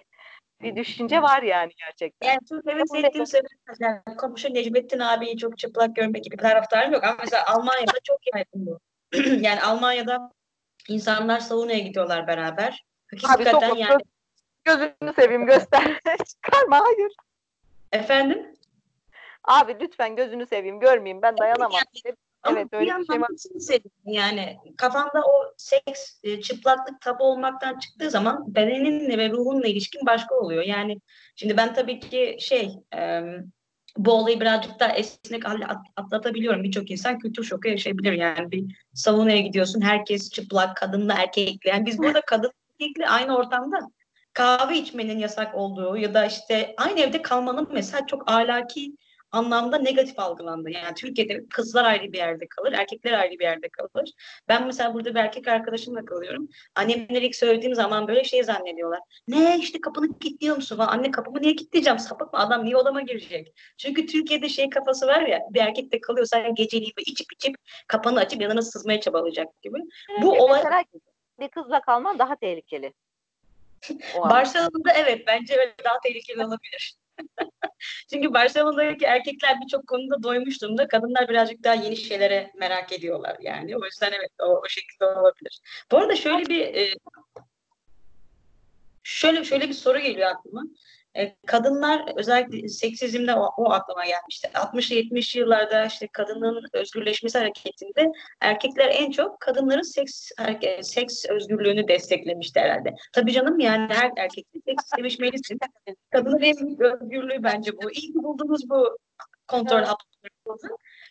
[0.61, 2.27] bir düşünce var yani gerçekten.
[2.27, 6.93] Yani çok heves ettiğim sebep yani komşu Necmettin abiyi çok çıplak görmek gibi bir taraftarım
[6.93, 7.03] yok.
[7.03, 8.79] Ama mesela Almanya'da çok yaygın bu.
[9.45, 10.31] yani Almanya'da
[10.89, 12.83] insanlar saunaya gidiyorlar beraber.
[13.23, 14.01] Hakikaten Abi, yani
[14.67, 15.83] Gözünü seveyim göster.
[16.25, 17.11] Çıkarma hayır.
[17.91, 18.53] Efendim?
[19.43, 21.81] Abi lütfen gözünü seveyim görmeyeyim ben dayanamam.
[22.49, 23.29] evet öyle bir şey var.
[24.05, 30.35] Yani kafanda o seks, e, çıplaklık tabu olmaktan çıktığı zaman bedeninle ve ruhunla ilişkin başka
[30.35, 30.63] oluyor.
[30.63, 30.97] Yani
[31.35, 33.23] şimdi ben tabii ki şey e,
[33.97, 35.43] bu olayı birazcık daha esnek
[35.95, 36.63] atlatabiliyorum.
[36.63, 38.11] Birçok insan kültür şoku yaşayabilir.
[38.11, 41.69] Yani bir savunaya gidiyorsun herkes çıplak, kadınla erkekli.
[41.69, 43.79] Yani biz burada kadın erkekli aynı ortamda
[44.37, 48.95] kahve içmenin yasak olduğu ya da işte aynı evde kalmanın mesela çok ahlaki
[49.31, 50.69] anlamda negatif algılandı.
[50.69, 54.11] Yani Türkiye'de kızlar ayrı bir yerde kalır, erkekler ayrı bir yerde kalır.
[54.47, 56.49] Ben mesela burada bir erkek arkadaşımla kalıyorum.
[56.75, 58.99] Annemler ilk söylediğim zaman böyle şey zannediyorlar.
[59.27, 60.77] Ne işte kapını kilitliyor musun?
[60.79, 61.99] Anne kapımı niye kilitleyeceğim?
[61.99, 62.39] Sapık mı?
[62.39, 63.53] Adam niye odama girecek?
[63.77, 67.55] Çünkü Türkiye'de şey kafası var ya bir erkekte kalıyorsa geceliği içip içip
[67.87, 69.77] kapanı açıp yanına sızmaya çabalayacak gibi.
[70.09, 70.63] Evet, Bu olay
[71.39, 72.93] bir kızla kalman daha tehlikeli.
[74.15, 76.95] Barcelona'da evet bence öyle daha tehlikeli olabilir.
[78.09, 80.87] Çünkü Barcelona'daki erkekler birçok konuda doymuş durumda.
[80.87, 83.77] Kadınlar birazcık daha yeni şeylere merak ediyorlar yani.
[83.77, 85.61] O yüzden evet o, o şekilde olabilir.
[85.91, 86.89] Bu arada şöyle bir e,
[89.03, 90.63] şöyle şöyle bir soru geliyor aklıma.
[91.17, 94.49] E, kadınlar özellikle seksizmde o, o aklıma gelmişti.
[94.53, 100.31] 60-70 yıllarda işte kadının özgürleşmesi hareketinde erkekler en çok kadınların seks
[100.81, 102.95] seks özgürlüğünü desteklemişti herhalde.
[103.13, 105.59] Tabii canım yani her erkek seks sevişmelisin.
[106.11, 107.91] Kadının en büyük özgürlüğü bence bu.
[107.91, 108.97] İyi ki buldunuz bu
[109.47, 109.87] kontrol evet.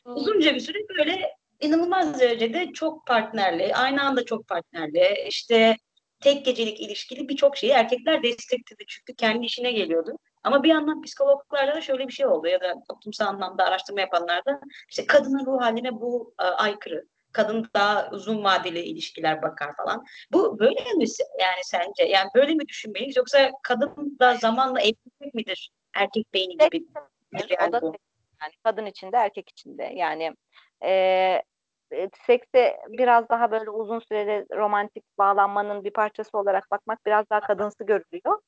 [0.04, 5.76] Uzunca bir süre böyle inanılmaz derecede çok partnerli, aynı anda çok partnerli, işte
[6.26, 10.18] tek gecelik ilişkili birçok şeyi erkekler destekledi çünkü kendi işine geliyordu.
[10.44, 14.60] Ama bir yandan psikologlarda da şöyle bir şey oldu ya da toplumsal anlamda araştırma yapanlarda
[14.88, 17.06] işte kadının ruh haline bu e, aykırı.
[17.32, 20.04] Kadın daha uzun vadeli ilişkiler bakar falan.
[20.32, 21.04] Bu böyle mi
[21.40, 22.04] yani sence?
[22.04, 25.70] Yani böyle mi düşünmeliyiz yoksa kadın da zamanla evlilik midir?
[25.94, 26.86] Erkek beyni gibi.
[27.32, 27.80] Yani, o da
[28.42, 30.36] yani kadın içinde erkek içinde yani
[30.84, 31.42] e,
[31.92, 37.40] e, sekse biraz daha böyle uzun süreli romantik bağlanmanın bir parçası olarak bakmak biraz daha
[37.40, 38.40] kadınsı görülüyor.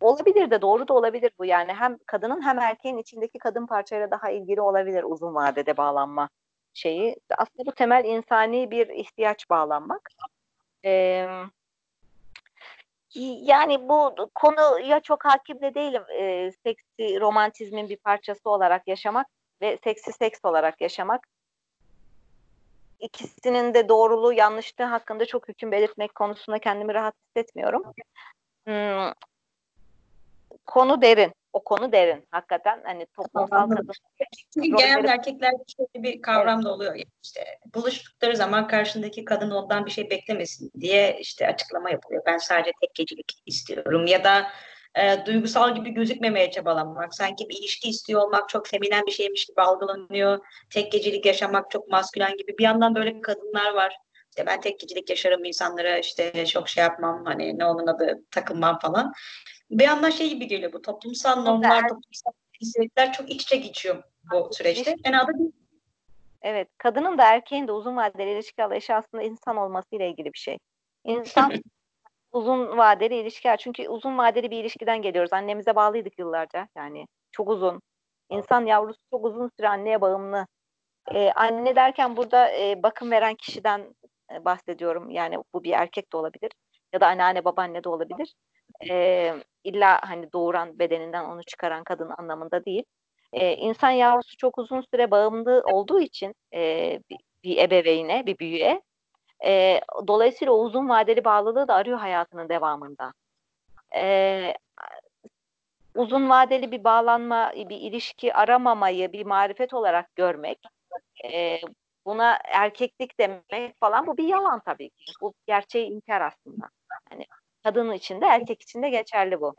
[0.00, 4.30] olabilir de doğru da olabilir bu yani hem kadının hem erkeğin içindeki kadın parçayla daha
[4.30, 6.28] ilgili olabilir uzun vadede bağlanma
[6.74, 7.16] şeyi.
[7.38, 10.08] Aslında bu temel insani bir ihtiyaç bağlanmak.
[10.84, 11.28] Ee,
[13.42, 16.02] yani bu konuya çok hakim de değilim.
[16.18, 19.26] E, seksi romantizmin bir parçası olarak yaşamak
[19.62, 21.26] ve seksi seks olarak yaşamak.
[23.00, 27.82] İkisinin de doğruluğu yanlışlığı hakkında çok hüküm belirtmek konusunda kendimi rahat hissetmiyorum.
[28.66, 29.12] Hmm,
[30.66, 31.32] konu derin.
[31.52, 32.24] O konu derin.
[32.30, 33.88] Hakikaten hani toplumsal kadın.
[34.54, 36.96] Çünkü genelde erkeklerde şöyle bir kavram da oluyor.
[37.22, 37.40] İşte
[37.74, 42.22] buluştukları zaman karşındaki kadın ondan bir şey beklemesin diye işte açıklama yapılıyor.
[42.26, 44.46] Ben sadece tek gecelik istiyorum ya da
[44.96, 47.14] e, duygusal gibi gözükmemeye çabalamak.
[47.14, 50.38] Sanki bir ilişki istiyor olmak çok feminen bir şeymiş gibi algılanıyor.
[50.70, 52.58] Tek gecelik yaşamak çok maskülen gibi.
[52.58, 53.96] Bir yandan böyle kadınlar var.
[54.30, 58.78] İşte ben tek gecelik yaşarım insanlara işte çok şey yapmam hani ne onun adı takılmam
[58.78, 59.12] falan
[59.70, 61.90] bir yandan şey gibi geliyor bu toplumsal normlar, evet.
[61.90, 64.96] toplumsal cinsiyetler çok iç içe geçiyor bu süreçte.
[65.04, 65.52] Fena da değil.
[66.42, 70.58] Evet, kadının da erkeğin de uzun vadeli ilişki anlayışı aslında insan olmasıyla ilgili bir şey.
[71.04, 71.52] İnsan
[72.36, 73.56] uzun vadeli ilişkiler.
[73.56, 75.32] Çünkü uzun vadeli bir ilişkiden geliyoruz.
[75.32, 76.68] Annemize bağlıydık yıllarca.
[76.76, 77.82] Yani çok uzun.
[78.30, 80.46] İnsan yavrusu çok uzun süre anneye bağımlı.
[81.14, 83.94] Ee, anne derken burada e, bakım veren kişiden
[84.32, 85.10] e, bahsediyorum.
[85.10, 86.52] Yani bu bir erkek de olabilir.
[86.92, 88.34] Ya da anneanne babaanne de olabilir
[88.90, 92.84] e, illa hani doğuran bedeninden onu çıkaran kadın anlamında değil.
[93.32, 96.60] E, insan yavrusu çok uzun süre bağımlı olduğu için e,
[97.10, 98.82] bir, bir ebeveyne, bir büyüğe
[99.44, 103.12] e, dolayısıyla o uzun vadeli bağlılığı da arıyor hayatının devamında.
[103.94, 104.54] E,
[105.94, 110.58] uzun vadeli bir bağlanma, bir ilişki aramamayı bir marifet olarak görmek,
[111.32, 111.58] e,
[112.06, 115.12] buna erkeklik demek falan bu bir yalan tabii ki.
[115.22, 116.68] Bu gerçeği inkar aslında.
[117.12, 117.26] Yani
[117.66, 119.54] Kadın için de erkek için de geçerli bu.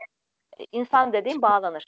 [0.72, 1.84] İnsan dediğin bağlanır.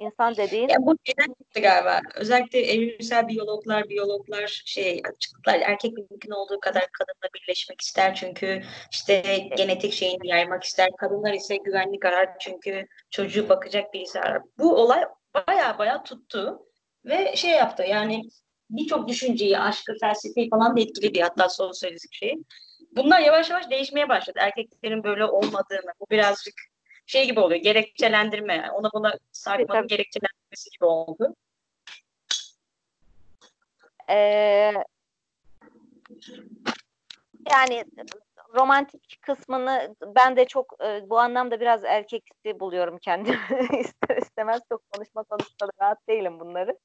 [0.00, 0.68] İnsan dediğin...
[0.68, 2.00] Ya bu neden çıktı galiba.
[2.14, 9.38] Özellikle evrimsel biyologlar, biyologlar şey açıklar erkek mümkün olduğu kadar kadınla birleşmek ister çünkü işte
[9.56, 10.88] genetik şeyini yaymak ister.
[10.98, 14.42] Kadınlar ise güvenlik arar çünkü çocuğu bakacak birisi arar.
[14.58, 16.58] Bu olay baya baya tuttu
[17.04, 18.22] ve şey yaptı yani
[18.70, 22.44] birçok düşünceyi, aşkı, felsefeyi falan da etkiledi hatta sosyolojik şeyi
[22.96, 24.38] bunlar yavaş yavaş değişmeye başladı.
[24.42, 26.54] Erkeklerin böyle olmadığını, bu birazcık
[27.10, 28.70] şey gibi oluyor, gerekçelendirme.
[28.72, 31.34] Ona buna sarkmanın gerekçelendirmesi gibi oldu.
[34.10, 34.72] Ee,
[37.50, 37.84] yani
[38.54, 43.38] romantik kısmını ben de çok e, bu anlamda biraz erkeksi buluyorum kendimi.
[43.80, 46.78] İster istemez çok konuşma konusunda rahat değilim bunları.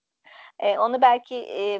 [0.60, 1.74] E, onu belki e,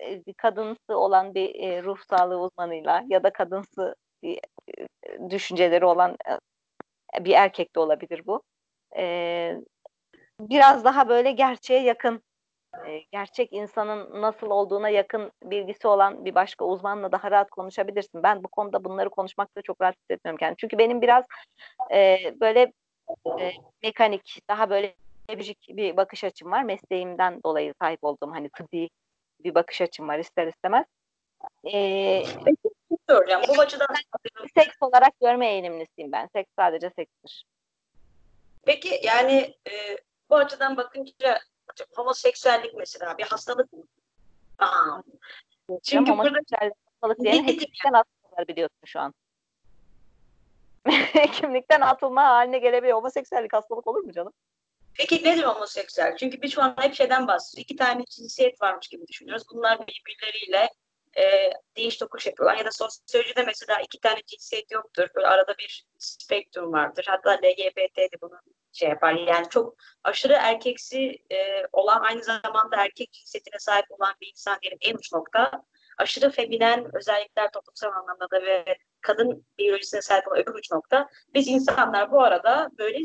[0.00, 4.40] e, bir kadınsı olan bir e, ruh sağlığı uzmanıyla ya da kadınsı bir
[4.78, 6.16] e, düşünceleri olan
[7.20, 8.42] bir erkek de olabilir bu.
[10.40, 12.22] biraz daha böyle gerçeğe yakın,
[13.12, 18.22] gerçek insanın nasıl olduğuna yakın bilgisi olan bir başka uzmanla daha rahat konuşabilirsin.
[18.22, 20.56] Ben bu konuda bunları konuşmakta çok rahat hissetmiyorum kendimi.
[20.56, 21.24] Çünkü benim biraz
[22.40, 22.72] böyle
[23.82, 24.94] mekanik, daha böyle
[25.28, 26.62] biyolojik bir bakış açım var.
[26.62, 28.88] Mesleğimden dolayı sahip olduğum hani tıbbi
[29.44, 30.84] bir bakış açım var ister istemez.
[31.72, 32.22] Ee,
[33.10, 33.42] Soracağım.
[33.48, 33.86] Bu açıdan
[34.54, 36.28] seks olarak görme eğilimlisiyim ben.
[36.32, 37.46] Seks sadece sekstir.
[38.66, 39.98] Peki yani e,
[40.30, 41.38] bu açıdan bakınca
[41.96, 43.82] homoseksüellik mesela bir hastalık mı?
[44.58, 45.02] Aa.
[45.82, 49.14] Çünkü homoseksüellik hastalık diye hekimlikten atılmalar biliyorsun şu an.
[51.12, 52.96] hekimlikten atılma haline gelebiliyor.
[52.96, 54.32] Homoseksüellik hastalık olur mu canım?
[54.94, 56.16] Peki nedir homoseksüel?
[56.16, 57.58] Çünkü biz şu an hep şeyden bahsediyoruz.
[57.58, 59.46] İki tane cinsiyet varmış gibi düşünüyoruz.
[59.52, 60.68] Bunlar birbirleriyle
[61.18, 62.58] e, değiş tokuş yapıyorlar.
[62.58, 65.08] Ya da sosyolojide mesela iki tane cinsiyet yoktur.
[65.14, 67.04] Böyle arada bir spektrum vardır.
[67.08, 68.40] Hatta LGBT de bunu
[68.72, 69.12] şey yapar.
[69.12, 74.78] Yani çok aşırı erkeksi e, olan aynı zamanda erkek cinsiyetine sahip olan bir insan diyelim
[74.80, 75.62] en uç nokta.
[75.98, 81.08] Aşırı feminen özellikler toplumsal anlamda da ve kadın biyolojisine sahip olan öbür uç nokta.
[81.34, 83.02] Biz insanlar bu arada böyle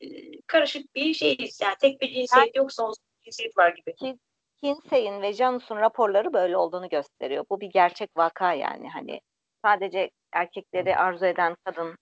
[0.00, 0.06] e,
[0.46, 1.60] karışık bir şeyiz.
[1.60, 4.18] Yani tek bir cinsiyet yok, sonsuz cinsiyet var gibi.
[4.64, 7.44] Kinsey'in ve Janus'un raporları böyle olduğunu gösteriyor.
[7.50, 8.88] Bu bir gerçek vaka yani.
[8.88, 9.20] Hani
[9.64, 11.96] sadece erkekleri arzu eden kadın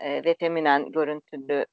[0.00, 1.66] e, ve feminen görüntülü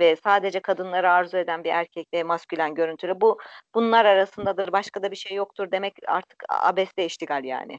[0.00, 3.20] ve sadece kadınları arzu eden bir erkek ve maskülen görüntülü.
[3.20, 3.38] Bu
[3.74, 4.72] bunlar arasındadır.
[4.72, 7.78] Başka da bir şey yoktur demek artık abeste iştigal yani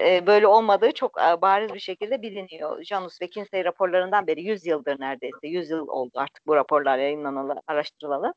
[0.00, 2.84] e, böyle olmadığı çok e, bariz bir şekilde biliniyor.
[2.84, 7.62] Janus ve Kinsey raporlarından beri 100 yıldır neredeyse 100 yıl oldu artık bu raporlar yayınlanalı,
[7.66, 8.34] araştırılalı.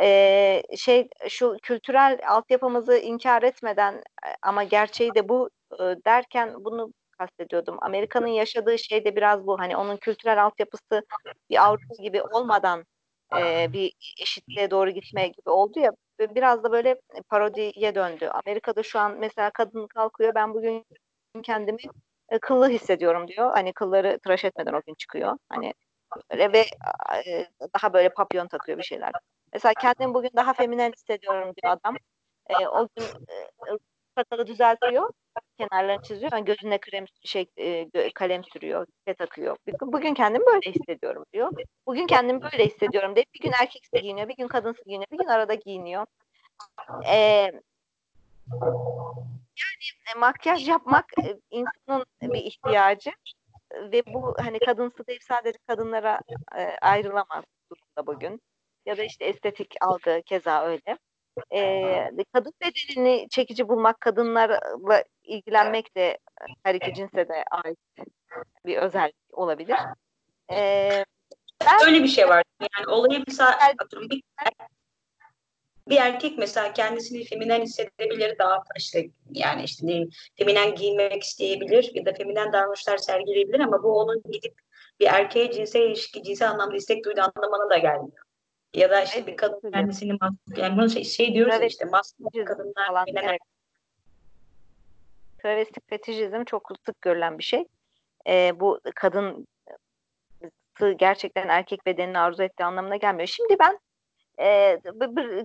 [0.00, 4.02] E, şey şu kültürel altyapımızı inkar etmeden
[4.42, 7.76] ama gerçeği de bu e, derken bunu kastediyordum.
[7.80, 9.58] Amerika'nın yaşadığı şey de biraz bu.
[9.58, 11.02] Hani onun kültürel altyapısı
[11.50, 12.84] bir Avrupa gibi olmadan
[13.36, 18.30] e, bir eşitliğe doğru gitme gibi oldu ya biraz da böyle parodiye döndü.
[18.46, 20.84] Amerika'da şu an mesela kadın kalkıyor ben bugün
[21.42, 21.78] kendimi
[22.28, 23.50] e, kıllı hissediyorum diyor.
[23.50, 25.36] Hani kılları tıraş etmeden o gün çıkıyor.
[25.48, 25.74] Hani
[26.32, 26.64] böyle ve
[27.26, 29.12] e, daha böyle papyon takıyor bir şeyler.
[29.52, 31.96] Mesela kendimi bugün daha feminen hissediyorum diyor adam.
[32.46, 33.78] E, o gün e,
[34.18, 35.10] sakalı düzeltiyor.
[35.58, 36.32] Kenarlarını çiziyor.
[36.32, 39.56] Yani gözüne krem şey e, kalem sürüyor, küpe takıyor.
[39.80, 41.52] Bugün kendimi böyle hissediyorum diyor.
[41.86, 45.28] Bugün kendimi böyle hissediyorum deyip bir gün erkekse giyiniyor, bir gün kadınsı giyiniyor, bir gün
[45.28, 46.06] arada giyiniyor.
[47.06, 47.50] Ee,
[49.56, 53.10] yani e, makyaj yapmak e, insanın bir ihtiyacı
[53.72, 56.20] ve bu hani kadınsı değil sadece kadınlara
[56.56, 58.40] e, ayrılamaz durumda bugün.
[58.86, 60.98] Ya da işte estetik algı keza öyle.
[61.54, 66.18] E, kadın bedenini çekici bulmak, kadınlarla ilgilenmek de
[66.62, 67.78] her iki cinse de ait
[68.66, 69.76] bir özellik olabilir.
[70.52, 70.90] E,
[71.60, 72.42] ben, Öyle bir şey var.
[72.60, 73.58] Yani olayı mesela
[74.10, 74.22] bir,
[75.88, 82.06] bir erkek mesela kendisini feminen hissedebilir daha işte yani işte neyim feminen giyinmek isteyebilir ya
[82.06, 84.54] da feminen davranışlar sergileyebilir ama bu onun gidip
[85.00, 88.25] bir erkeğe cinsel ilişki, cinsel anlamda istek duyduğu anlamına da gelmiyor.
[88.76, 91.70] Ya da işte evet, bir kadın kendisini maskülen, yani bunu şey, şey diyoruz evet.
[91.70, 93.06] işte maskülen kadınlar falan.
[93.22, 93.40] Evet.
[95.42, 97.64] Travestik fetişizm çok sık görülen bir şey.
[98.28, 99.46] Ee, bu kadın
[100.96, 103.26] gerçekten erkek bedenini arzu ettiği anlamına gelmiyor.
[103.26, 103.78] Şimdi ben
[104.40, 104.78] e,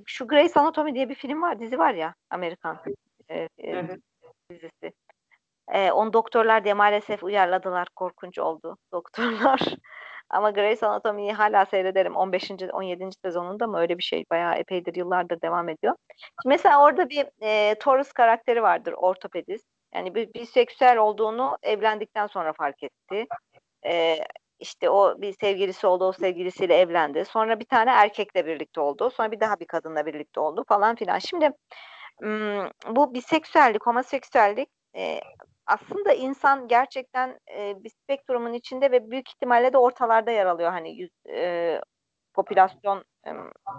[0.06, 2.84] şu Grey's Anatomy diye bir film var, dizi var ya Amerikan
[3.30, 3.88] e, e,
[4.50, 4.94] dizisi.
[5.74, 7.88] E, onu doktorlar diye maalesef uyarladılar.
[7.96, 9.60] Korkunç oldu doktorlar.
[10.32, 12.16] Ama Grey's Anatomy'yi hala seyrederim.
[12.16, 12.52] 15.
[12.74, 13.10] 17.
[13.26, 14.26] sezonunda mı öyle bir şey.
[14.32, 15.96] Bayağı epeydir yıllardır devam ediyor.
[16.10, 18.94] Şimdi mesela orada bir e, Taurus karakteri vardır.
[18.98, 19.66] Ortopedist.
[19.96, 23.26] Yani bir, bir olduğunu evlendikten sonra fark etti.
[23.86, 24.18] E,
[24.60, 27.26] işte o bir sevgilisi oldu, o sevgilisiyle evlendi.
[27.26, 29.10] Sonra bir tane erkekle birlikte oldu.
[29.10, 31.20] Sonra bir daha bir kadınla birlikte oldu falan filan.
[31.20, 31.52] Şimdi
[32.88, 35.20] bu biseksüellik, homoseksüellik e,
[35.72, 40.72] aslında insan gerçekten e, bir spektrumun içinde ve büyük ihtimalle de ortalarda yer alıyor.
[40.72, 41.82] Hani yüz, e,
[42.34, 43.32] popülasyon e,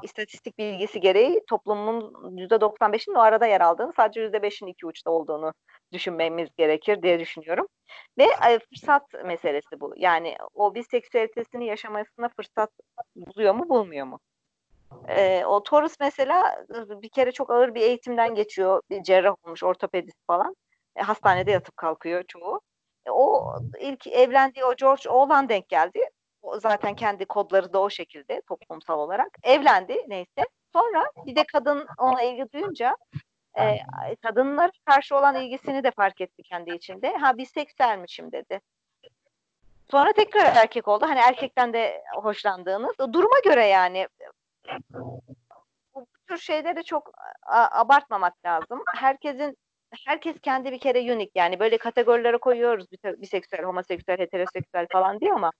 [0.02, 5.52] istatistik bilgisi gereği toplumun %95'inin o arada yer aldığını sadece %5'in iki uçta olduğunu
[5.92, 7.66] düşünmemiz gerekir diye düşünüyorum.
[8.18, 9.92] Ve e, fırsat meselesi bu.
[9.96, 12.70] Yani o biseksüelitesini yaşamasına fırsat
[13.16, 14.20] buluyor mu bulmuyor mu?
[15.08, 16.64] E, o Taurus mesela
[17.02, 18.82] bir kere çok ağır bir eğitimden geçiyor.
[18.90, 20.56] Bir cerrah olmuş, ortopedist falan.
[20.96, 22.60] E, hastanede yatıp kalkıyor çoğu.
[23.06, 26.00] E, o ilk evlendiği o George oğlan denk geldi.
[26.42, 29.28] O zaten kendi kodları da o şekilde toplumsal olarak.
[29.42, 30.44] Evlendi neyse.
[30.72, 32.96] Sonra bir de kadın ona ilgi duyunca
[33.58, 33.78] e,
[34.22, 37.16] kadınlara karşı olan ilgisini de fark etti kendi içinde.
[37.16, 38.60] Ha biseksüelmişim dedi.
[39.90, 41.06] Sonra tekrar erkek oldu.
[41.08, 42.98] Hani erkekten de hoşlandığınız.
[42.98, 44.08] Duruma göre yani
[45.94, 47.10] bu tür şeyleri çok
[47.70, 48.82] abartmamak lazım.
[48.94, 49.56] Herkesin
[50.06, 55.52] herkes kendi bir kere unik yani böyle kategorilere koyuyoruz biseksüel, homoseksüel, heteroseksüel falan diye ama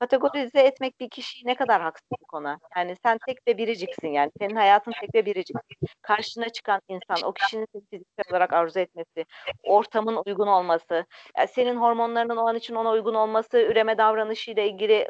[0.00, 2.58] kategorize etmek bir kişiyi ne kadar haksızlık ona.
[2.76, 4.30] Yani sen tek ve biriciksin yani.
[4.38, 5.56] Senin hayatın tek ve biricik.
[6.02, 9.24] Karşına çıkan insan, o kişinin fiziksel olarak arzu etmesi,
[9.62, 15.08] ortamın uygun olması, yani senin hormonlarının o an için ona uygun olması, üreme davranışıyla ilgili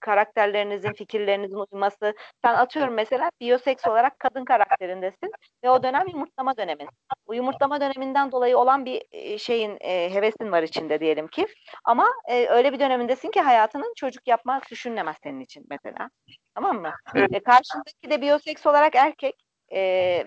[0.00, 2.14] karakterlerinizin, fikirlerinizin uyması.
[2.44, 5.32] Sen atıyorum mesela biyoseks olarak kadın karakterindesin
[5.64, 6.88] ve o dönem yumurtlama dönemin.
[7.26, 9.02] Bu yumurtlama döneminden dolayı olan bir
[9.38, 11.46] şeyin e, hevesin var içinde diyelim ki.
[11.84, 16.10] Ama e, öyle bir dönemindesin ki hayatının çocuk yapmak düşünülemez senin için mesela.
[16.54, 16.92] Tamam mı?
[17.32, 19.80] E, karşındaki de biyoseks olarak erkek e,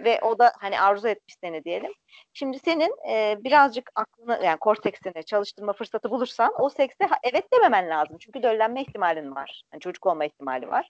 [0.04, 1.92] ve o da hani arzu etmiş seni diyelim.
[2.34, 8.18] Şimdi senin e, birazcık aklını yani korteksini çalıştırma fırsatı bulursan o sekse evet dememen lazım.
[8.20, 9.64] Çünkü döllenme ihtimalin var.
[9.74, 10.90] Yani çocuk olma ihtimali var.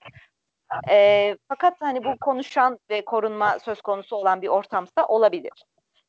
[0.90, 5.64] E, fakat hani bu konuşan ve korunma söz konusu olan bir ortamsa olabilir.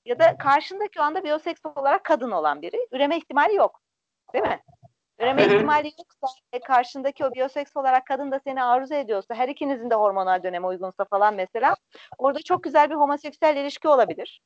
[0.05, 2.87] Ya da karşındaki o anda biyoseks olarak kadın olan biri.
[2.91, 3.79] Üreme ihtimali yok.
[4.33, 4.59] Değil mi?
[5.23, 9.89] Üreme ihtimali yoksa e, karşındaki o biyoseks olarak kadın da seni arzu ediyorsa her ikinizin
[9.89, 11.75] de hormonal dönemi uygunsa falan mesela
[12.17, 14.41] orada çok güzel bir homoseksüel ilişki olabilir.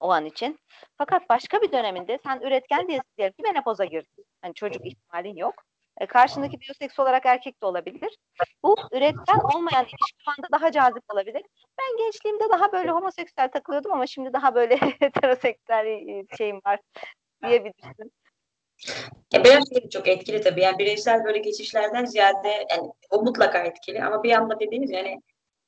[0.00, 0.58] O an için.
[0.98, 4.24] Fakat başka bir döneminde sen üretken değilsin diyelim ki menopoza girdin.
[4.42, 5.54] Hani çocuk ihtimalin yok.
[6.00, 8.18] E, karşındaki biyoseks olarak erkek de olabilir.
[8.62, 11.42] Bu üretken olmayan ilişki anda daha cazip olabilir.
[11.78, 16.80] Ben gençliğimde daha böyle homoseksüel takılıyordum ama şimdi daha böyle heteroseksüel e, şeyim var
[17.42, 18.12] diyebilirsin.
[19.32, 20.60] Ya beyaz şey çok etkili tabii.
[20.60, 25.22] Yani bireysel böyle geçişlerden ziyade yani o mutlaka etkili ama bir yanda dediğiniz yani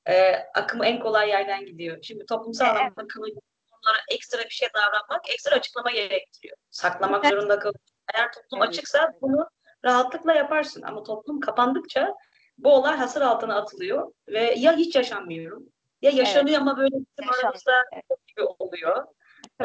[0.08, 1.98] e, akımı en kolay yerden gidiyor.
[2.02, 2.92] Şimdi toplumsal evet.
[2.96, 6.56] akımı toplumlara ekstra bir şey davranmak ekstra açıklama gerektiriyor.
[6.70, 7.80] Saklamak zorunda kalıyor.
[8.14, 8.68] Eğer toplum Evet.
[8.68, 9.48] açıksa bunu
[9.84, 12.14] rahatlıkla yaparsın ama toplum kapandıkça
[12.58, 15.66] bu olay hasır altına atılıyor ve ya hiç yaşanmıyorum
[16.02, 18.26] ya yaşanıyor ama böyle bizim Yaşanmıyor, aramızda evet.
[18.28, 19.06] gibi oluyor.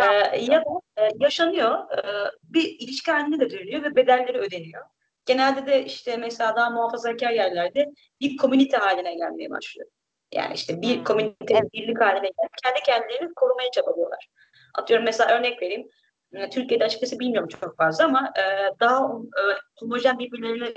[0.04, 4.84] Ee, ya da e, yaşanıyor, e, bir ilişki haline de dönüyor ve bedelleri ödeniyor.
[5.26, 7.86] Genelde de işte mesela daha muhafazakar yerlerde
[8.22, 9.90] bir komünite haline gelmeye başlıyor.
[10.34, 11.04] Yani işte bir Hmm.
[11.04, 11.74] komünite, Evet.
[11.74, 14.28] birlik haline gelip kendi kendilerini korumaya çabalıyorlar.
[14.76, 15.88] Atıyorum mesela örnek vereyim.
[16.34, 18.44] E, Türkiye'de açıkçası bilmiyorum çok fazla ama e,
[18.80, 19.42] daha e,
[19.80, 20.74] homojen birbirleriyle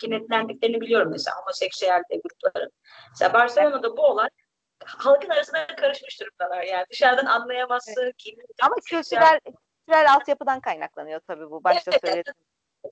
[0.00, 2.70] kenetlendiklerini biliyorum mesela homoseksüel de grupların.
[3.10, 4.28] Mesela Barcelona'da bu olay
[4.84, 6.62] halkın arasına karışmış durumdalar.
[6.62, 9.40] Yani dışarıdan anlayamazsın kim Ama kültürel,
[9.86, 11.64] kültürel altyapıdan kaynaklanıyor tabii bu.
[11.64, 12.34] Başta Evet, söyledim.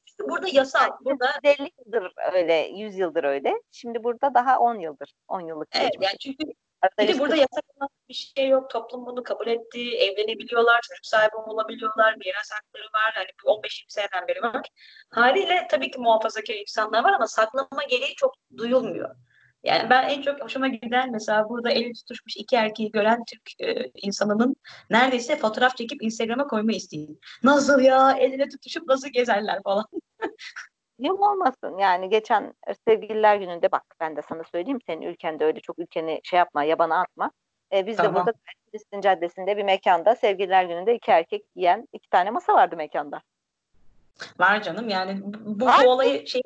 [0.06, 3.52] İşte burada yasal, burada 150 yıldır öyle, 100 yıldır öyle.
[3.70, 6.06] Şimdi burada daha 10 yıldır, 10 yıllık evet geçmiş.
[6.08, 6.52] yani çünkü
[6.82, 8.70] Arada bir de burada yasaklanan bir şey yok.
[8.70, 9.96] Toplum bunu kabul etti.
[9.96, 13.12] Evlenebiliyorlar, çocuk sahibi olabiliyorlar, miras hakları var.
[13.14, 14.66] Hani bu 15-20 seneden beri var.
[15.10, 19.16] Haliyle tabii ki muhafazakar insanlar var ama saklama gereği çok duyulmuyor.
[19.64, 23.90] Yani ben en çok hoşuma giden mesela burada eli tutuşmuş iki erkeği gören Türk e,
[23.94, 24.56] insanının
[24.90, 27.18] neredeyse fotoğraf çekip Instagram'a koyma isteği.
[27.42, 29.84] Nasıl ya eline tutuşup nasıl gezerler falan.
[30.98, 32.54] Yıl olmasın yani geçen
[32.88, 37.00] sevgililer gününde bak ben de sana söyleyeyim senin ülkende öyle çok ülkeni şey yapma yabana
[37.00, 37.30] atma.
[37.72, 38.14] Ee, biz de Tamam.
[38.14, 38.38] burada
[38.70, 43.22] Filistin Caddesi'nde bir mekanda sevgililer gününde iki erkek yiyen iki tane masa vardı mekanda.
[44.38, 45.84] Var canım yani bu, bu Var.
[45.84, 46.42] olayı şey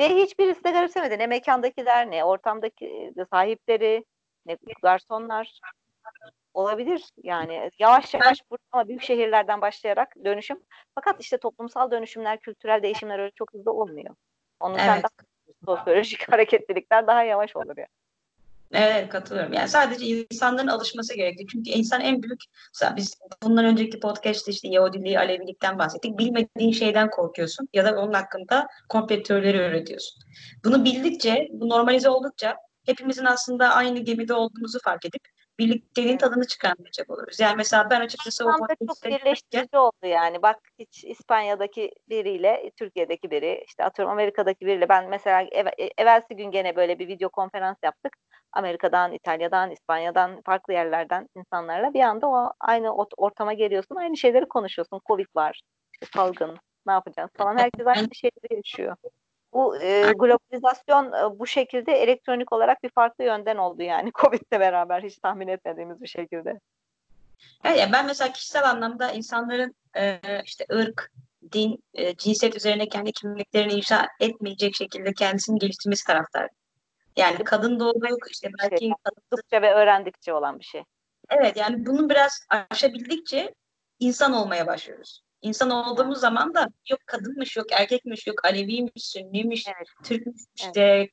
[0.00, 1.18] Ve hiçbirisi de garipsemedi.
[1.18, 4.04] Ne mekandakiler ne ortamdaki sahipleri
[4.46, 5.60] ne garsonlar
[6.54, 7.10] olabilir.
[7.22, 10.62] Yani yavaş yavaş burada ama büyük şehirlerden başlayarak dönüşüm.
[10.94, 14.14] Fakat işte toplumsal dönüşümler, kültürel değişimler öyle çok hızlı olmuyor.
[14.60, 14.88] Onun Evet.
[14.88, 15.00] daha
[15.64, 17.86] sosyolojik hareketlilikler daha yavaş olur ya.
[18.72, 19.52] Evet katılıyorum.
[19.52, 21.46] Yani sadece insanların alışması gerekli.
[21.46, 22.40] Çünkü insan en büyük,
[22.96, 26.18] biz bundan önceki podcast'te işte Yahudiliği, Alevilikten bahsettik.
[26.18, 30.22] Bilmediğin şeyden korkuyorsun ya da onun hakkında komple teorileri üretiyorsun.
[30.64, 32.56] Bunu bildikçe, bu normalize oldukça
[32.86, 35.22] hepimizin aslında aynı gemide olduğumuzu fark edip
[35.60, 37.40] birlikteliğin tadını çıkarmaya çabalıyoruz.
[37.40, 38.52] Yani mesela ben açıkçası o
[38.88, 40.42] çok birleştirici oldu yani.
[40.42, 45.66] Bak hiç İspanya'daki biriyle Türkiye'deki biri, işte atıyorum Amerika'daki biriyle ben mesela ev,
[45.98, 48.16] evvelsi gün gene böyle bir video konferans yaptık.
[48.52, 54.48] Amerika'dan, İtalya'dan, İspanya'dan, farklı yerlerden insanlarla bir anda o aynı ort- ortama geliyorsun, aynı şeyleri
[54.48, 55.00] konuşuyorsun.
[55.06, 55.60] Covid var,
[56.14, 57.56] salgın, ne yapacağız falan.
[57.58, 58.96] Herkes aynı şeyleri yaşıyor.
[59.52, 65.02] Bu e, globalizasyon e, bu şekilde elektronik olarak bir farklı yönden oldu yani Covid'le beraber
[65.02, 66.60] hiç tahmin etmediğimiz bir şekilde.
[67.64, 71.12] Evet, yani ben mesela kişisel anlamda insanların e, işte ırk,
[71.52, 76.54] din, e, cinsiyet üzerine kendi kimliklerini inşa etmeyecek şekilde kendisini geliştirmesi taraftarıyım.
[77.16, 80.84] Yani kadın doğruluk işte belki Şey, kadın Duydukça ve öğrendikçe olan bir şey.
[81.30, 83.54] Evet yani bunu biraz aşabildikçe
[83.98, 85.22] insan olmaya başlıyoruz.
[85.42, 89.88] İnsan olduğumuz zaman da yok kadınmış, yok erkekmiş, yok Aleviymiş, Sünniymiş, Evet.
[90.04, 91.08] Türkmüş, işte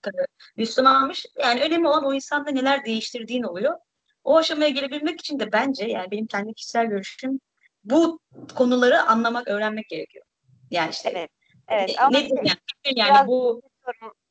[0.58, 1.26] Müslümanmış.
[1.44, 3.78] Yani önemli olan o insanda neler değiştirdiğin oluyor.
[4.24, 7.40] O aşamaya gelebilmek için de bence yani benim kendi kişisel görüşüm
[7.84, 8.20] bu
[8.56, 10.26] konuları anlamak, öğrenmek gerekiyor.
[10.72, 11.30] Yani işte Evet.
[11.68, 12.56] Evet ne- ama nedir yani?
[12.96, 13.62] Yani biraz bu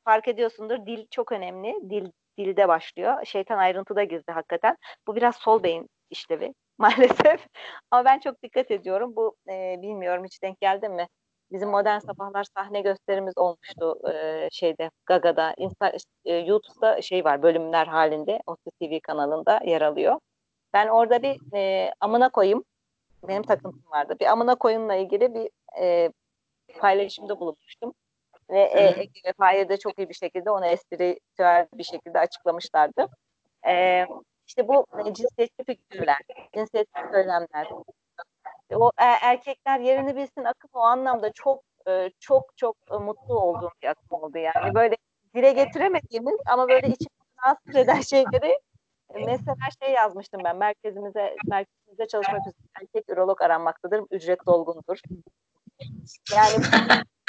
[0.04, 1.90] fark ediyorsundur dil çok önemli.
[1.90, 3.24] Dil dilde başlıyor.
[3.24, 4.76] Şeytan ayrıntıda gizli hakikaten.
[5.06, 7.46] Bu biraz sol beyin işlevi maalesef.
[7.90, 9.16] Ama ben çok dikkat ediyorum.
[9.16, 11.08] Bu e, bilmiyorum hiç denk geldi mi?
[11.52, 15.54] Bizim Modern Sabahlar sahne gösterimiz olmuştu e, şeyde Gaga'da.
[15.56, 15.92] Insta,
[16.24, 18.40] e, YouTube'da şey var bölümler halinde.
[18.46, 20.20] OTT TV kanalında yer alıyor.
[20.72, 22.64] Ben orada bir e, amına koyayım.
[23.28, 24.16] Benim takıntım vardı.
[24.20, 25.50] Bir amına koyunla ilgili bir
[25.80, 26.12] e,
[26.78, 27.94] paylaşımda bulunmuştum.
[28.50, 29.00] Ve e.
[29.00, 33.08] Ege ve Fahir de çok iyi bir şekilde onu espritüel bir şekilde açıklamışlardı.
[33.68, 34.04] E,
[34.46, 36.18] işte bu e, cinsiyetçi figürler,
[36.54, 37.68] cinsiyetçi söylemler,
[38.74, 43.70] o e, erkekler yerini bilsin akım o anlamda çok e, çok çok e, mutlu olduğum
[43.82, 44.74] bir akım oldu yani.
[44.74, 44.96] Böyle
[45.34, 48.60] dile getiremediğimiz ama böyle içimizi rahatsız eden şeyleri
[49.14, 54.98] e, mesela şey yazmıştım ben merkezimize merkezimizde çalışmak üzere erkek ürolog aranmaktadır ücret dolgundur.
[56.34, 56.64] Yani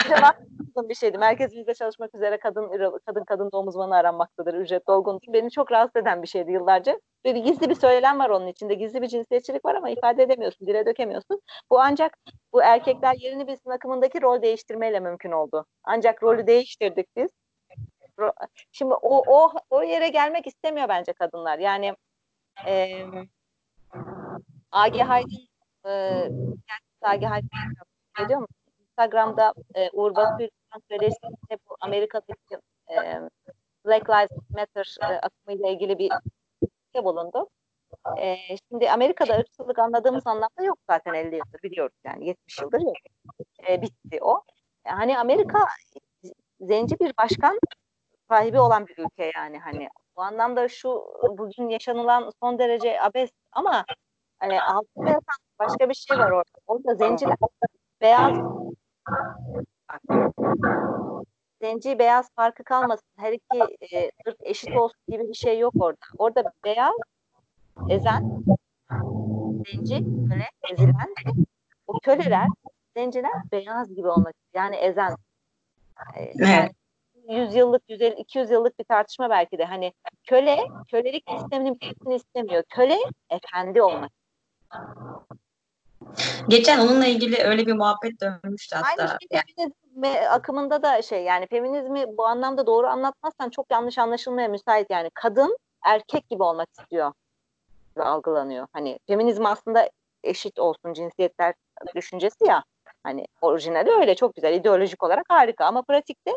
[0.09, 1.17] rahatsız bir şeydi.
[1.17, 5.33] Merkezimizde çalışmak üzere kadın kadın kadın doğum uzmanı aranmaktadır ücret dolgundur.
[5.33, 6.99] Beni çok rahatsız eden bir şeydi yıllarca.
[7.25, 8.73] Böyle gizli bir söylem var onun içinde.
[8.73, 11.41] Gizli bir cinsiyetçilik var ama ifade edemiyorsun, dile dökemiyorsun.
[11.69, 12.17] Bu ancak
[12.53, 15.65] bu erkekler yerini bilsin akımındaki rol değiştirmeyle mümkün oldu.
[15.83, 17.29] Ancak rolü değiştirdik biz.
[18.71, 21.59] Şimdi o o o yere gelmek istemiyor bence kadınlar.
[21.59, 21.95] Yani
[22.67, 22.87] e,
[24.71, 25.47] Agi Haydın
[25.85, 25.91] e,
[27.01, 27.49] Agi Haydın
[28.19, 28.56] biliyor musun?
[28.97, 32.57] Instagram'da e, Uğur Basır'ın söyleşisinde bu Amerika'daki
[32.89, 32.95] e,
[33.85, 36.11] Black Lives Matter e, akımıyla ilgili bir
[36.93, 37.49] şey bulundu.
[38.19, 38.37] E,
[38.71, 42.95] şimdi Amerika'da ırkçılık anladığımız anlamda yok zaten 50 yıldır biliyoruz yani 70 yıldır yok.
[43.69, 44.41] E, bitti o.
[44.83, 45.59] Hani Amerika
[46.59, 47.59] zenci bir başkan
[48.29, 51.03] sahibi olan bir ülke yani hani bu anlamda şu
[51.37, 53.85] bugün yaşanılan son derece abes ama
[54.41, 56.59] e, altında yatan başka bir şey var orada.
[56.67, 57.35] Orada zenciler
[58.01, 58.37] beyaz
[61.61, 63.07] zenci beyaz farkı kalmasın.
[63.17, 63.57] Her iki
[63.95, 65.97] e, ırk eşit olsun gibi bir şey yok orada.
[66.17, 66.95] Orada beyaz
[67.89, 68.43] ezen
[69.71, 71.13] zenci köle ezilen
[71.87, 72.47] o köleler
[72.95, 75.15] zenciler beyaz gibi olmak yani ezen
[76.17, 76.69] e, yani
[77.29, 79.65] 100 yıllık, 150, 200 yıllık bir tartışma belki de.
[79.65, 79.93] Hani
[80.23, 80.59] köle,
[80.91, 82.63] kölelik sisteminin bitmesini istemiyor.
[82.69, 82.97] Köle,
[83.29, 84.11] efendi olmak.
[86.47, 89.03] Geçen onunla ilgili öyle bir muhabbet dönmüştü hatta.
[89.03, 94.47] Aynı şey feminizm akımında da şey yani feminizmi bu anlamda doğru anlatmazsan çok yanlış anlaşılmaya
[94.47, 95.09] müsait yani.
[95.13, 97.13] Kadın erkek gibi olmak istiyor
[97.99, 98.67] algılanıyor.
[98.73, 99.89] Hani feminizm aslında
[100.23, 101.53] eşit olsun cinsiyetler
[101.95, 102.63] düşüncesi ya.
[103.03, 106.31] Hani orijinali öyle çok güzel ideolojik olarak harika ama pratikte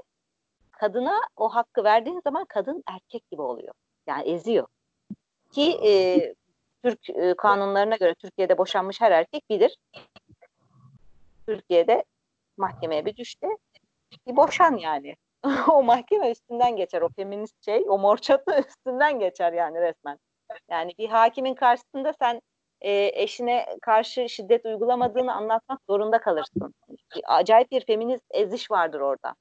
[0.73, 3.75] kadına o hakkı verdiğin zaman kadın erkek gibi oluyor.
[4.07, 4.67] Yani eziyor.
[5.53, 6.35] Ki e,
[6.85, 9.77] Türk e, kanunlarına göre Türkiye'de boşanmış her erkek bilir.
[11.47, 12.05] Türkiye'de
[12.57, 13.47] mahkemeye bir düştü.
[14.27, 15.17] Bir boşan yani.
[15.69, 17.03] o mahkeme üstünden geçer.
[17.03, 20.19] O feminist şey, o mor çatı üstünden geçer yani resmen.
[20.71, 22.41] Yani bir hakimin karşısında sen
[22.81, 26.75] e, eşine karşı şiddet uygulamadığını anlatmak zorunda kalırsın.
[27.25, 29.35] Acayip bir feminist eziş vardır orada.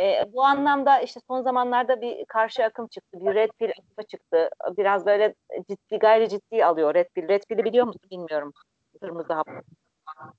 [0.00, 3.18] E, bu anlamda işte son zamanlarda bir karşı akım çıktı.
[3.20, 4.50] Bir Red Pill akımı çıktı.
[4.76, 5.34] Biraz böyle
[5.70, 7.28] ciddi gayri ciddi alıyor Red Pill.
[7.28, 8.52] Red Pill'i biliyor musun bilmiyorum.
[9.00, 9.48] Kırmızı hap.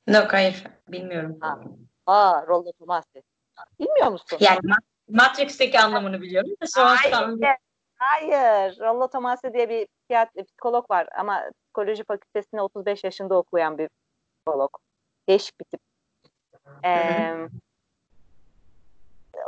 [0.08, 1.38] Yok hayır bilmiyorum.
[1.41, 1.60] Ha.
[2.06, 3.24] Aa Rollo Tomasi.
[3.80, 4.38] Bilmiyor musun?
[4.39, 4.60] Yani
[5.10, 6.49] Matrix'teki anlamını biliyorum.
[6.76, 7.58] Hayır.
[7.95, 8.80] Hayır.
[8.80, 9.88] Rollo Tomasi diye bir
[10.43, 13.89] psikolog var ama psikoloji fakültesinde 35 yaşında okuyan bir
[14.38, 14.70] psikolog.
[15.30, 15.80] Değişik bir tip.
[16.86, 17.36] Ee,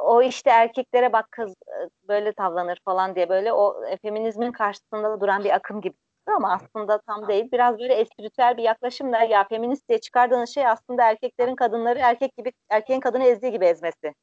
[0.06, 5.22] o işte erkeklere bak kız e, böyle tavlanır falan diye böyle o e, feminizmin karşısında
[5.22, 5.96] duran bir akım gibi
[6.28, 7.52] ama aslında tam değil.
[7.52, 12.52] Biraz böyle espritüel bir yaklaşımla ya feminist diye çıkardığınız şey aslında erkeklerin kadınları erkek gibi
[12.70, 14.14] erkeğin kadını ezdiği gibi ezmesi.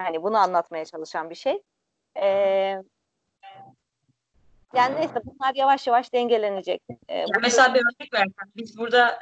[0.00, 1.62] Yani bunu anlatmaya çalışan bir şey.
[2.16, 2.82] Ee,
[4.74, 6.82] yani neyse bunlar yavaş yavaş dengelenecek.
[7.08, 9.20] Ee, ya mesela bir örnek versem biz burada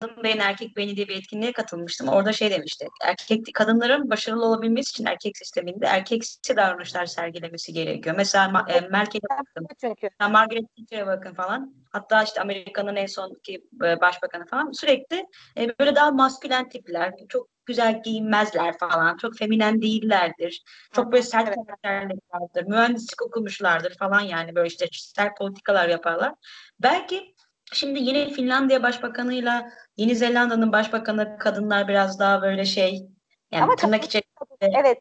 [0.00, 2.08] kadın beyni erkek beyni diye bir etkinliğe katılmıştım.
[2.08, 2.88] Orada şey demişti.
[3.04, 8.16] Erkek kadınların başarılı olabilmesi için erkek sisteminde erkeksi davranışlar sergilemesi gerekiyor.
[8.16, 9.66] Mesela e, Merkel'e bakın.
[9.80, 10.08] Çünkü.
[10.30, 11.74] Margaret Thatcher'e bakın falan.
[11.90, 15.26] Hatta işte Amerika'nın en sonki e, başbakanı falan sürekli
[15.58, 20.62] e, böyle daha maskülen tipler, çok güzel giyinmezler falan, çok feminen değillerdir.
[20.92, 26.34] Çok böyle sert karakterlerdir, mühendislik okumuşlardır falan yani böyle işte sert politikalar yaparlar.
[26.80, 27.33] Belki
[27.74, 33.06] Şimdi yeni Finlandiya Başbakanı'yla Yeni Zelanda'nın başbakanı kadınlar biraz daha böyle şey
[33.52, 34.98] yani Ama tırnak içerisinde evet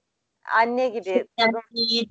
[0.55, 1.53] anne gibi yani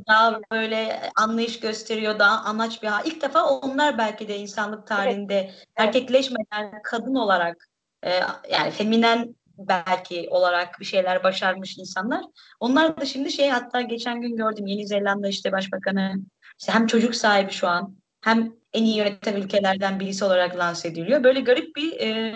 [0.09, 3.07] daha böyle anlayış gösteriyor daha anaç bir hal.
[3.07, 5.67] İlk defa onlar belki de insanlık tarihinde evet.
[5.77, 7.69] erkekleşmeden kadın olarak
[8.03, 12.25] e, yani feminen belki olarak bir şeyler başarmış insanlar.
[12.61, 16.15] Onlar da şimdi şey hatta geçen gün gördüm Yeni Zelanda işte başbakanı
[16.61, 21.25] işte hem çocuk sahibi şu an hem en iyi yöneten ülkelerden birisi olarak lanse ediliyor.
[21.25, 22.35] Böyle garip bir e,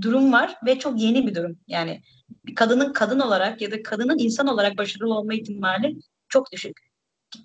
[0.00, 1.58] durum var ve çok yeni bir durum.
[1.66, 2.02] Yani
[2.46, 5.96] bir kadının kadın olarak ya da kadının insan olarak başarılı olma ihtimali
[6.28, 6.80] çok düşük.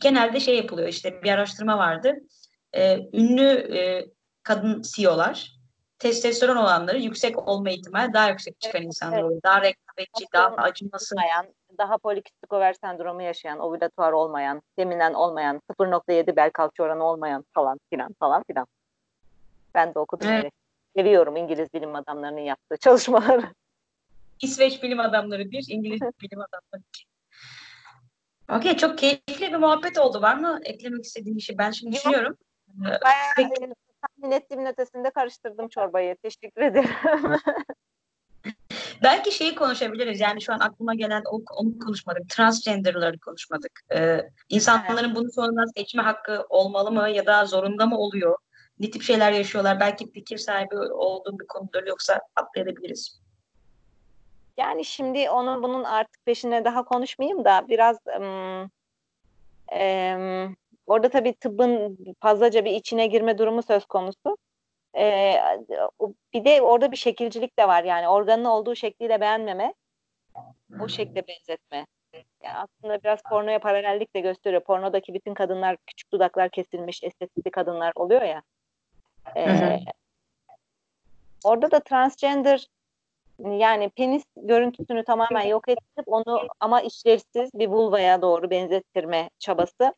[0.02, 2.16] Genelde şey yapılıyor işte bir araştırma vardı.
[2.74, 4.06] E, ünlü e,
[4.44, 5.56] kadın CEO'lar
[6.00, 9.42] testosteron olanları yüksek olma ihtimali daha yüksek çıkan insanlar oluyor.
[9.44, 11.18] Daha rekabetçi, daha acımasız
[11.78, 17.80] daha polikistik over sendromu yaşayan, ovülatuar olmayan, feminen olmayan, 0.7 bel kalça oranı olmayan falan
[17.90, 18.68] filan falan filan.
[19.74, 20.28] Ben de okudum.
[20.28, 20.54] Evet.
[20.96, 23.42] Seviyorum İngiliz bilim adamlarının yaptığı çalışmaları.
[24.42, 27.06] İsveç bilim adamları bir, İngiliz bilim adamları iki.
[28.50, 30.22] Okey, çok keyifli bir muhabbet oldu.
[30.22, 31.58] Var mı eklemek istediğin bir şey?
[31.58, 32.38] Ben şimdi düşünüyorum.
[32.78, 33.50] Bayağı
[34.02, 36.16] tahmin ettiğimin ötesinde karıştırdım çorbayı.
[36.24, 36.90] Teşekkür ederim.
[39.04, 40.20] Belki şeyi konuşabiliriz.
[40.20, 42.30] Yani şu an aklıma gelen o, onu konuşmadık.
[42.30, 43.82] Transgender'ları konuşmadık.
[43.96, 48.38] Ee, insanların bunu sonradan seçme hakkı olmalı mı ya da zorunda mı oluyor?
[48.80, 49.80] Ne tip şeyler yaşıyorlar?
[49.80, 53.22] Belki fikir sahibi olduğum bir konudur yoksa atlayabiliriz.
[54.58, 58.72] Yani şimdi onun bunun artık peşine daha konuşmayayım da biraz ım,
[59.82, 60.56] ım,
[60.88, 64.38] orada tabii tıbbın fazlaca bir içine girme durumu söz konusu.
[64.98, 65.42] Ee,
[66.34, 69.74] bir de orada bir şekilcilik de var yani organın olduğu şekliyle beğenmeme,
[70.82, 71.86] o şekle benzetme.
[72.44, 74.62] Yani aslında biraz pornoya paralellik de gösteriyor.
[74.62, 78.42] Pornodaki bütün kadınlar küçük dudaklar kesilmiş estetikli kadınlar oluyor ya.
[79.36, 79.80] E.
[81.44, 82.68] Orada da transgender
[83.44, 89.94] yani penis görüntüsünü tamamen yok edip onu ama işlevsiz bir vulvaya doğru benzettirme çabası.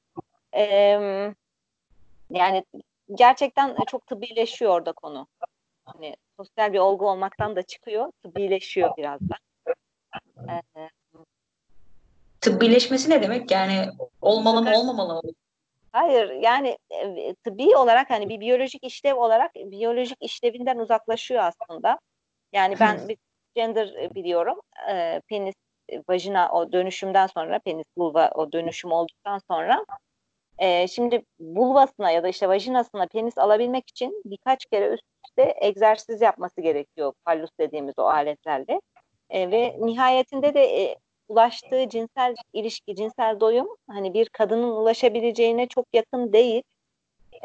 [0.54, 1.34] Ee,
[2.30, 2.66] yani
[3.16, 5.28] gerçekten çok tıbbileşiyor orada konu.
[5.86, 9.36] Hani sosyal bir olgu olmaktan da çıkıyor, tıbbileşiyor biraz da.
[10.50, 10.90] Ee,
[12.42, 13.52] Tıbbileşmesi ne demek?
[13.52, 13.86] Yani
[14.22, 15.32] olmalı mı olmamalı mı?
[15.92, 22.00] Hayır yani e, tıbbi olarak hani bir biyolojik işlev olarak biyolojik işlevinden uzaklaşıyor aslında.
[22.54, 23.18] Yani ben bir
[23.56, 24.62] gender e, biliyorum.
[24.92, 25.56] E, penis,
[25.90, 29.86] e, vajina o dönüşümden sonra penis, vulva o dönüşüm olduktan sonra
[30.60, 36.22] e, şimdi vulvasına ya da işte vajinasına penis alabilmek için birkaç kere üst üste egzersiz
[36.22, 37.14] yapması gerekiyor.
[37.26, 38.82] Pallus dediğimiz o aletlerle.
[39.30, 40.96] E, ve nihayetinde de e,
[41.28, 46.64] ulaştığı cinsel ilişki, cinsel doyum hani bir kadının ulaşabileceğine çok yakın değil.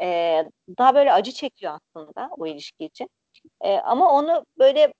[0.01, 0.39] E,
[0.77, 3.09] daha böyle acı çekiyor aslında o ilişki için.
[3.61, 4.93] E, ama onu böyle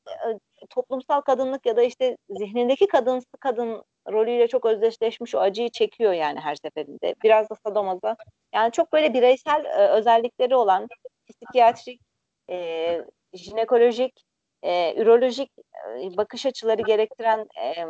[0.70, 6.39] toplumsal kadınlık ya da işte zihnindeki kadınsı kadın rolüyle çok özdeşleşmiş o acıyı çekiyor yani
[6.39, 7.16] her seferinde.
[7.24, 8.16] Biraz da sadomaza.
[8.55, 10.88] Yani çok böyle bireysel e, özellikleri olan
[11.30, 12.01] psikiyatrik,
[12.49, 13.01] e,
[13.34, 14.24] jinekolojik,
[14.64, 15.51] e, ürolojik
[15.88, 17.86] e, bakış açıları gerektiren e,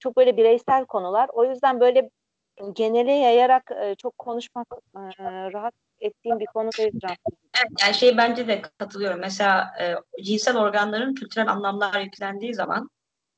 [0.00, 1.28] çok böyle bireysel konular.
[1.32, 2.10] O yüzden böyle
[2.72, 5.00] genele yayarak e, çok konuşmak e,
[5.52, 6.92] rahat ettiğim bir konu değil
[7.60, 9.20] Evet, yani şey bence de katılıyorum.
[9.20, 9.94] Mesela e,
[10.24, 12.90] cinsel organların kültürel anlamlar yüklendiği zaman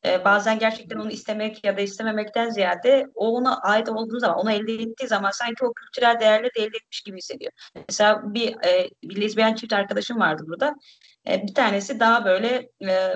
[0.06, 4.52] e, bazen gerçekten onu istemek ya da istememekten ziyade o ona ait olduğu zaman, onu
[4.52, 7.52] elde ettiği zaman sanki o kültürel değerleri de elde etmiş gibi hissediyor.
[7.88, 10.74] Mesela bir, e, bir lezbiyen çift arkadaşım vardı burada.
[11.28, 13.14] E, bir tanesi daha böyle e,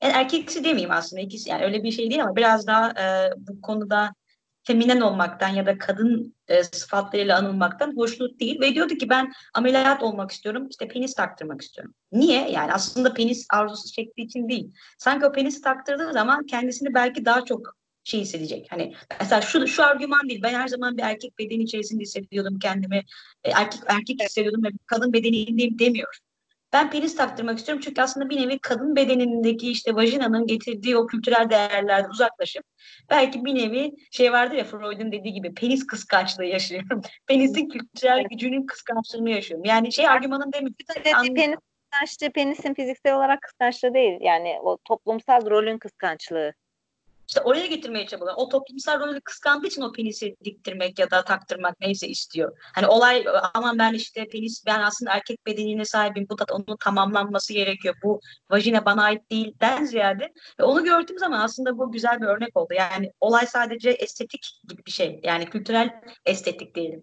[0.00, 4.14] erkeksi demeyeyim aslında ikisi yani öyle bir şey değil ama biraz daha e, bu konuda
[4.64, 10.02] feminen olmaktan ya da kadın e, sıfatlarıyla anılmaktan hoşnut değil ve diyordu ki ben ameliyat
[10.02, 11.94] olmak istiyorum işte penis taktırmak istiyorum.
[12.12, 12.50] Niye?
[12.50, 14.72] Yani aslında penis arzusu çektiği için değil.
[14.98, 18.66] Sanki o penis taktırdığı zaman kendisini belki daha çok şey hissedecek.
[18.70, 20.42] Hani mesela şu şu argüman değil.
[20.42, 23.02] Ben her zaman bir erkek bedeni içerisinde hissediyordum kendimi.
[23.44, 26.18] E, erkek erkek hissediyordum ve kadın bedenindeyim demiyor.
[26.74, 31.50] Ben penis taktırmak istiyorum çünkü aslında bir nevi kadın bedenindeki işte vajinanın getirdiği o kültürel
[31.50, 32.64] değerlerden uzaklaşıp
[33.10, 37.00] belki bir nevi şey vardır ya Freud'un dediği gibi penis kıskançlığı yaşıyorum.
[37.26, 39.64] Penisin kültürel gücünün kıskançlığını yaşıyorum.
[39.64, 40.84] Yani şey argümanın ki
[41.34, 41.56] penis
[41.90, 44.18] kıskançlığı penisin fiziksel olarak kıskançlığı değil.
[44.20, 46.52] Yani o toplumsal rolün kıskançlığı.
[47.28, 48.36] İşte oraya getirmeye çabalıyor.
[48.36, 52.58] O toplumsal rolü kıskandığı için o penisi diktirmek ya da taktırmak neyse istiyor.
[52.60, 56.26] Hani olay aman ben işte penis ben aslında erkek bedenine sahibim.
[56.30, 57.94] Bu da onun tamamlanması gerekiyor.
[58.02, 58.20] Bu
[58.50, 60.32] vajina bana ait değil den ziyade.
[60.60, 62.74] Ve onu gördüğüm zaman aslında bu güzel bir örnek oldu.
[62.74, 65.20] Yani olay sadece estetik gibi bir şey.
[65.22, 67.02] Yani kültürel estetik diyelim.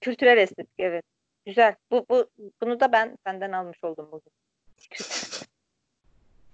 [0.00, 1.04] Kültürel estetik evet.
[1.46, 1.74] Güzel.
[1.90, 2.30] Bu, bu
[2.62, 4.32] bunu da ben senden almış oldum bugün.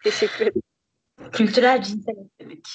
[0.04, 0.62] Teşekkür ederim.
[1.32, 2.66] Kültürel cinsel estetik.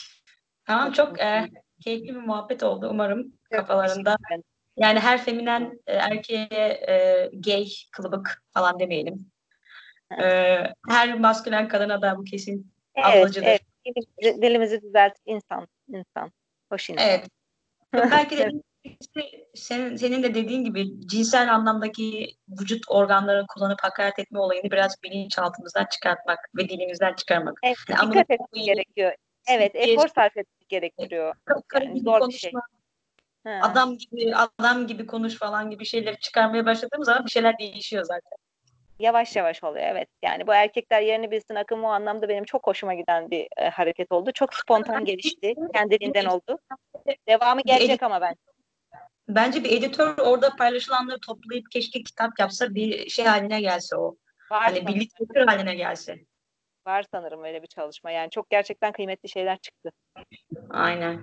[0.66, 1.50] Tamam çok e,
[1.84, 4.18] keyifli bir muhabbet oldu umarım kafalarında.
[4.78, 6.48] Yani her feminen e, erkeğe
[6.88, 9.32] e, gay, kılıbık falan demeyelim.
[10.22, 10.26] E,
[10.90, 13.48] her maskülen kadına da bu kesin evet, ablacıdır.
[13.48, 13.62] Evet.
[14.42, 16.32] Dilimizi düzelt insan, insan.
[16.72, 17.06] Hoş insan.
[17.06, 17.28] Evet.
[17.94, 18.50] Belki de
[19.56, 25.86] senin, senin de dediğin gibi cinsel anlamdaki vücut organlarını kullanıp hakaret etme olayını biraz bilinçaltımızdan
[25.86, 27.60] çıkartmak ve dilimizden çıkarmak.
[27.64, 29.14] Evet, yani dikkat etmek gerekiyor.
[29.48, 31.36] Evet, efor sarf etmek gerektiriyor.
[31.74, 32.52] Yani zor bir şey.
[33.46, 38.38] Adam gibi adam gibi konuş falan gibi şeyleri çıkarmaya başladığımız zaman bir şeyler değişiyor zaten.
[39.00, 40.08] Yavaş yavaş oluyor evet.
[40.24, 44.12] Yani bu erkekler yerini bilsin akımı o anlamda benim çok hoşuma giden bir e, hareket
[44.12, 44.32] oldu.
[44.34, 45.56] Çok spontan gelişti.
[45.74, 46.60] Kendiliğinden oldu.
[47.28, 48.36] Devamı gelecek ama ben.
[49.28, 54.18] Bence bir editör orada paylaşılanları toplayıp keşke kitap yapsa bir şey haline gelse o.
[54.52, 56.20] Var hani bir literatür haline gelse.
[56.88, 58.12] Var sanırım öyle bir çalışma.
[58.12, 59.92] Yani çok gerçekten kıymetli şeyler çıktı.
[60.70, 61.22] Aynen.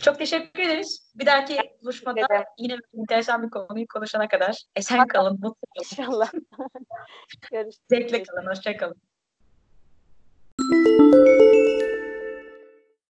[0.00, 1.12] Çok teşekkür ederiz.
[1.14, 2.26] Bir dahaki buluşmada
[2.58, 5.84] yine enteresan bir konuyu konuşana kadar esen kalın, mutlu kalın.
[5.90, 6.32] İnşallah.
[7.50, 7.78] Görüşürüz.
[7.90, 8.96] Zevkle kalın, hoşça kalın.